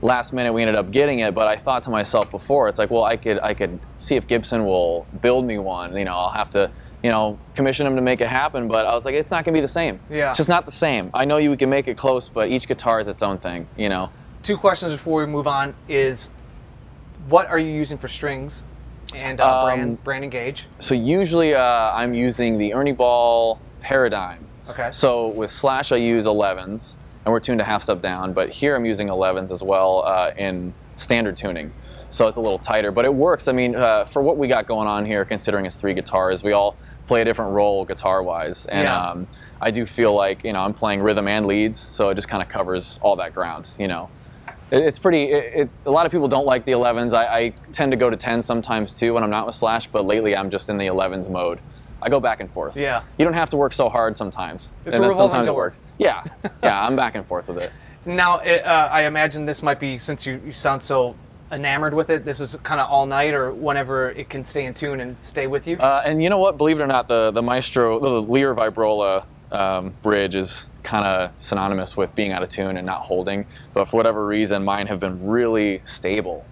[0.00, 1.34] last minute we ended up getting it.
[1.34, 4.26] But I thought to myself before, it's like, well, I could I could see if
[4.26, 5.94] Gibson will build me one.
[5.98, 6.70] You know, I'll have to.
[7.02, 9.54] You know, commission them to make it happen, but I was like, it's not gonna
[9.54, 10.00] be the same.
[10.08, 10.30] Yeah.
[10.30, 11.10] It's just not the same.
[11.12, 13.90] I know you can make it close, but each guitar is its own thing, you
[13.90, 14.08] know.
[14.42, 16.32] Two questions before we move on is,
[17.28, 18.64] what are you using for strings,
[19.14, 20.66] and uh, Um, brand brand and gauge?
[20.78, 24.43] So usually uh, I'm using the Ernie Ball Paradigm.
[24.68, 24.90] Okay.
[24.90, 26.94] So with Slash I use 11s,
[27.24, 28.32] and we're tuned a half step down.
[28.32, 31.72] But here I'm using 11s as well uh, in standard tuning.
[32.10, 33.48] So it's a little tighter, but it works.
[33.48, 36.52] I mean, uh, for what we got going on here, considering it's three guitars, we
[36.52, 36.76] all
[37.08, 39.10] play a different role guitar-wise, and Yeah.
[39.10, 39.26] um,
[39.60, 42.42] I do feel like you know I'm playing rhythm and leads, so it just kind
[42.42, 43.68] of covers all that ground.
[43.78, 44.10] You know,
[44.70, 45.24] it, it's pretty.
[45.24, 47.12] It, it, a lot of people don't like the 11s.
[47.14, 50.04] I, I tend to go to 10s sometimes too when I'm not with Slash, but
[50.04, 51.58] lately I'm just in the 11s mode.
[52.04, 52.76] I go back and forth.
[52.76, 53.02] Yeah.
[53.18, 54.68] You don't have to work so hard sometimes.
[54.84, 55.54] It's and a sometimes door.
[55.54, 55.82] it works.
[55.98, 56.24] Yeah.
[56.62, 57.72] Yeah, I'm back and forth with it.
[58.06, 61.14] Now, it, uh, I imagine this might be since you, you sound so
[61.50, 62.24] enamored with it.
[62.24, 65.46] This is kind of all night, or whenever it can stay in tune and stay
[65.46, 65.76] with you.
[65.78, 66.56] Uh, and you know what?
[66.56, 71.30] Believe it or not, the the Maestro, the Lyre Vibrola um, bridge is kind of
[71.38, 73.46] synonymous with being out of tune and not holding.
[73.74, 76.44] But for whatever reason, mine have been really stable.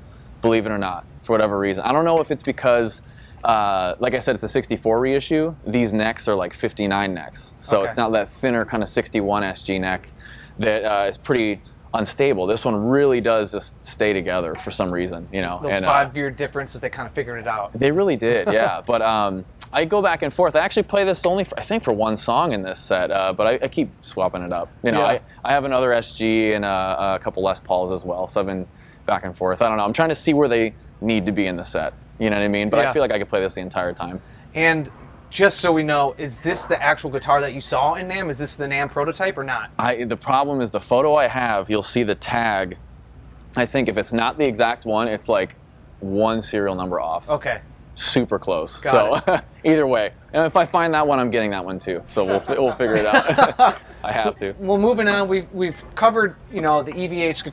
[0.42, 3.02] Believe it or not, for whatever reason, I don't know if it's because.
[3.44, 5.54] Uh, like I said, it's a 64 reissue.
[5.66, 7.86] These necks are like 59 necks, so Okay.
[7.88, 10.12] it's not that thinner kind of 61 SG neck
[10.58, 11.60] that uh, is pretty
[11.94, 12.46] unstable.
[12.46, 15.58] This one really does just stay together for some reason, you know.
[15.62, 17.72] Those and, uh, five-year differences, they kind of figured it out.
[17.74, 18.80] they really did, yeah.
[18.86, 20.54] but um, I go back and forth.
[20.54, 23.32] I actually play this only, for, I think, for one song in this set, uh,
[23.32, 24.70] but I, I keep swapping it up.
[24.84, 25.06] You know, Yeah.
[25.06, 28.46] I, I have another SG and uh, a couple Les Pauls as well, so I've
[28.46, 28.66] been
[29.06, 29.62] back and forth.
[29.62, 29.84] I don't know.
[29.84, 31.94] I'm trying to see where they need to be in the set.
[32.18, 32.70] You know what I mean?
[32.70, 32.90] But Yeah.
[32.90, 34.20] I feel like I could play this the entire time.
[34.54, 34.90] And
[35.30, 38.30] just so we know, is this the actual guitar that you saw in NAMM?
[38.30, 39.70] Is this the NAMM prototype or not?
[39.78, 42.76] I, the problem is the photo I have, you'll see the tag.
[43.56, 45.56] I think if it's not the exact one, it's like
[46.00, 47.28] one serial number off.
[47.28, 47.60] Okay.
[47.94, 48.76] super close.
[48.78, 52.02] Got so either way, and if I find that one, I'm getting that one too.
[52.06, 53.78] So we'll we'll figure it out.
[54.04, 54.54] I have to.
[54.58, 57.52] Well, moving on, we've we've covered you know the EVH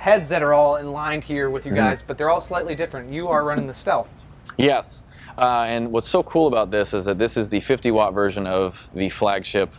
[0.00, 1.80] heads that are all in line here with you Mm-hmm.
[1.90, 3.12] guys, but they're all slightly different.
[3.12, 4.08] You are running the Stealth.
[4.56, 5.04] Yes.
[5.36, 8.46] Uh, and what's so cool about this is that this is the 50 watt version
[8.46, 9.72] of the flagship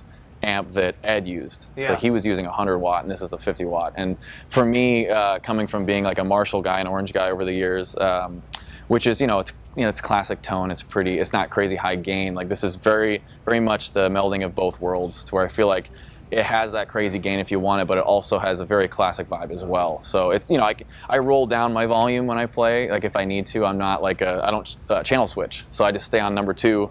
[0.44, 1.68] amp that Ed used.
[1.76, 1.88] Yeah.
[1.88, 3.94] So he was using 100 watt, and this is a 50 watt.
[3.98, 4.16] And
[4.50, 7.54] for me, uh, coming from being like a Marshall guy, an Orange guy over the
[7.54, 8.44] years, um,
[8.90, 10.70] which is you know it's you know it's classic tone.
[10.72, 11.18] It's pretty.
[11.20, 12.34] It's not crazy high gain.
[12.36, 15.68] Like this is very very much the melding of both worlds, to where I feel
[15.68, 15.90] like
[16.32, 18.88] it has that crazy gain if you want it, but it also has a very
[18.88, 20.02] classic vibe as well.
[20.02, 20.76] So it's you know I,
[21.10, 23.66] I roll down my volume when I play, like if I need to.
[23.66, 26.54] I'm not like a I don't uh, channel switch, so I just stay on number
[26.54, 26.90] two,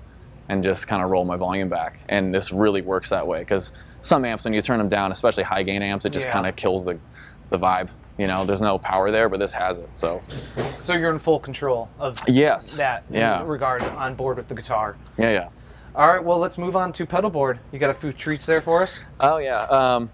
[0.48, 2.00] and just kind of roll my volume back.
[2.08, 3.72] And this really works that way because
[4.02, 6.32] some amps when you turn them down, especially high gain amps, it just Yeah.
[6.32, 6.98] kind of kills the
[7.48, 7.88] the vibe.
[8.18, 9.88] You know, there's no power there, but this has it.
[9.94, 10.20] So
[10.74, 14.96] So you're in full control of yes, that yeah, regard on board with the guitar.
[15.16, 15.48] yeah, yeah.
[15.94, 17.58] All right, well let's move on to pedal board.
[17.72, 19.00] You got a few treats there for us?
[19.18, 19.62] Oh yeah.
[19.64, 20.10] Um,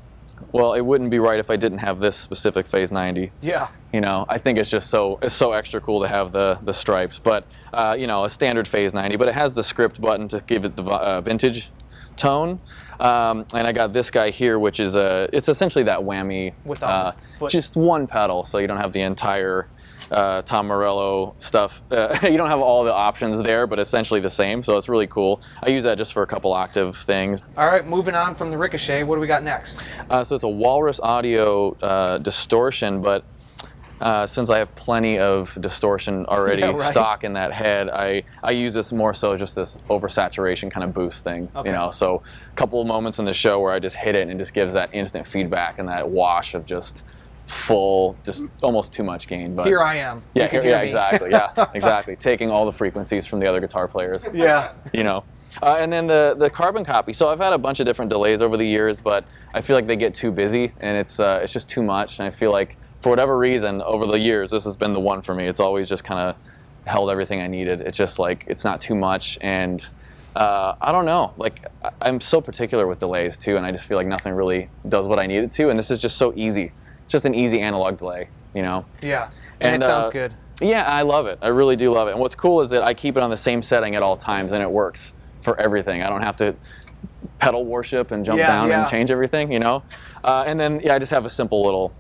[0.53, 3.33] well, it wouldn't be right if I didn't have this specific Phase 90.
[3.41, 3.69] Yeah.
[3.93, 6.73] You know, I think it's just so it's so extra cool to have the the
[6.73, 7.19] stripes.
[7.19, 10.41] But uh, you know, a standard Phase 90, but it has the script button to
[10.47, 11.71] give it the uh, vintage
[12.17, 12.59] tone.
[12.99, 17.13] Um, and I got this guy here, which is a it's essentially that whammy uh,
[17.49, 19.69] just one pedal, so you don't have the entire.
[20.11, 21.83] Uh, Tom Morello stuff.
[21.91, 24.63] Uh, you don't have all the options there, but essentially the same.
[24.63, 25.41] So it's really cool.
[25.63, 27.43] I use that just for a couple octave things.
[27.57, 29.83] All right, moving on from the Ricochet, what do we got next?
[30.09, 33.25] Uh, so it's a Walrus Audio uh, distortion, but
[34.01, 36.79] uh, since I have plenty of distortion already Yeah, right.
[36.81, 40.93] stock in that head, I, I use this more so just this oversaturation kind of
[40.93, 41.49] boost thing.
[41.57, 41.71] Okay.
[41.71, 44.23] You know, so a couple of moments in the show where I just hit it
[44.23, 47.05] and it just gives that instant feedback and that wash of just
[47.47, 49.55] full, just almost too much gain.
[49.55, 50.23] But Here I am.
[50.35, 50.85] Yeah, here- yeah, me.
[50.87, 52.17] exactly, yeah, exactly.
[52.17, 54.73] Taking all the frequencies from the other guitar players Yeah.
[54.93, 55.25] you know.
[55.63, 57.15] Uh, and then the the carbon copy.
[57.15, 59.25] So I've had a bunch of different delays over the years, but
[59.55, 62.19] I feel like they get too busy and it's uh, it's just too much.
[62.19, 65.23] And I feel like for whatever reason over the years, this has been the one
[65.23, 65.47] for me.
[65.47, 66.37] It's always just kind of
[66.87, 67.81] held everything I needed.
[67.81, 69.89] It's just like it's not too much and.
[70.35, 71.33] Uh, I don't know.
[71.39, 71.65] Like
[72.03, 75.19] I'm so particular with delays too, and I just feel like nothing really does what
[75.19, 75.71] I need it to.
[75.71, 76.73] And this is just so easy,
[77.09, 78.85] just an easy analog delay, you know.
[79.03, 79.31] Yeah.
[79.61, 80.35] And, And, it sounds uh, good.
[80.61, 81.39] Yeah, I love it.
[81.43, 82.13] I really do love it.
[82.13, 84.53] And what's cool is that I keep it on the same setting at all times,
[84.53, 86.03] and it works for everything.
[86.03, 86.55] I don't have to
[87.39, 88.81] pedal worship and jump Yeah, down yeah.
[88.81, 89.83] and change everything, you know.
[90.25, 91.93] Uh, and then yeah, I just have a simple little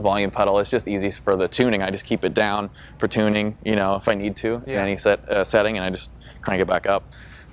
[0.00, 0.58] volume pedal.
[0.58, 1.82] It's just easy for the tuning.
[1.82, 2.68] I just keep it down
[2.98, 4.78] for tuning, you know, if I need to Yeah.
[4.78, 6.10] in any set uh, setting, and I just
[6.42, 7.04] crank it back up.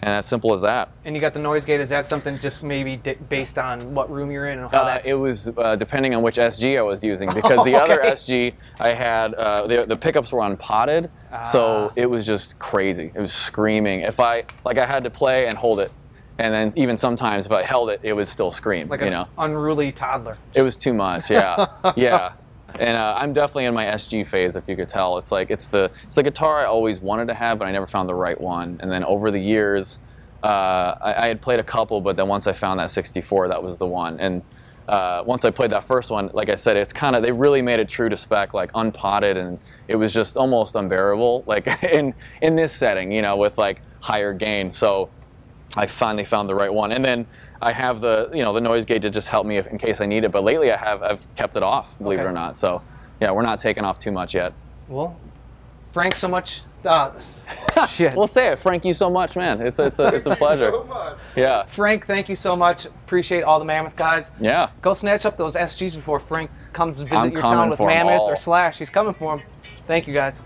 [0.03, 0.89] And as simple as that.
[1.05, 1.79] And you got the noise gate.
[1.79, 2.95] Is that something just maybe
[3.29, 5.07] based on what room you're in and how Uh, that's?
[5.07, 8.93] it was uh, depending on which SG I was using because the other SG I
[8.93, 11.41] had uh, the, the pickups were unpotted, Ah.
[11.41, 13.11] so it was just crazy.
[13.13, 13.99] It was screaming.
[14.01, 15.91] If I like, I had to play and hold it,
[16.39, 18.87] and then even sometimes if I held it, it would still scream.
[18.89, 20.33] like you an know, unruly toddler.
[20.55, 21.29] it was too much.
[21.29, 22.33] Yeah, yeah.
[22.80, 25.17] And uh, I'm definitely in my SG phase, if you could tell.
[25.17, 27.88] It's like it's the it's the guitar I always wanted to have, but I never
[27.88, 28.78] found the right one.
[28.82, 29.99] And then over the years,
[30.43, 33.61] uh, I, I had played a couple, but then once I found that 64, that
[33.61, 34.19] was the one.
[34.19, 34.41] And
[34.88, 37.61] uh, once I played that first one, like I said, it's kind of they really
[37.61, 42.13] made it true to spec, like unpotted, and it was just almost unbearable, like in
[42.41, 44.72] in this setting, you know, with like higher gain.
[44.72, 45.09] So
[45.78, 47.28] I finally found the right one, and then
[47.62, 50.01] I have the you know the noise gate to just help me if, in case
[50.01, 50.32] I need it.
[50.32, 52.57] But lately I have I've kept it off, believe it or not.
[52.57, 52.82] So
[53.20, 54.53] yeah, we're not taking off too much yet.
[54.88, 55.16] Well,
[55.91, 56.62] Frank, so much.
[56.84, 57.12] Uh,
[57.88, 58.16] shit.
[58.16, 58.84] We'll say it, Frank.
[58.86, 59.62] You so much, man.
[59.62, 60.72] It's a, it's a it's a pleasure.
[60.72, 62.86] So Yeah, Frank, thank you so much.
[62.86, 64.32] Appreciate all the Mammoth guys.
[64.39, 64.72] yeah.
[64.82, 68.30] Go snatch up those SGs before Frank comes visit I'm your town with Mammoth all.
[68.32, 68.80] or Slash.
[68.80, 69.45] He's coming for them.
[69.86, 70.41] Thank you guys.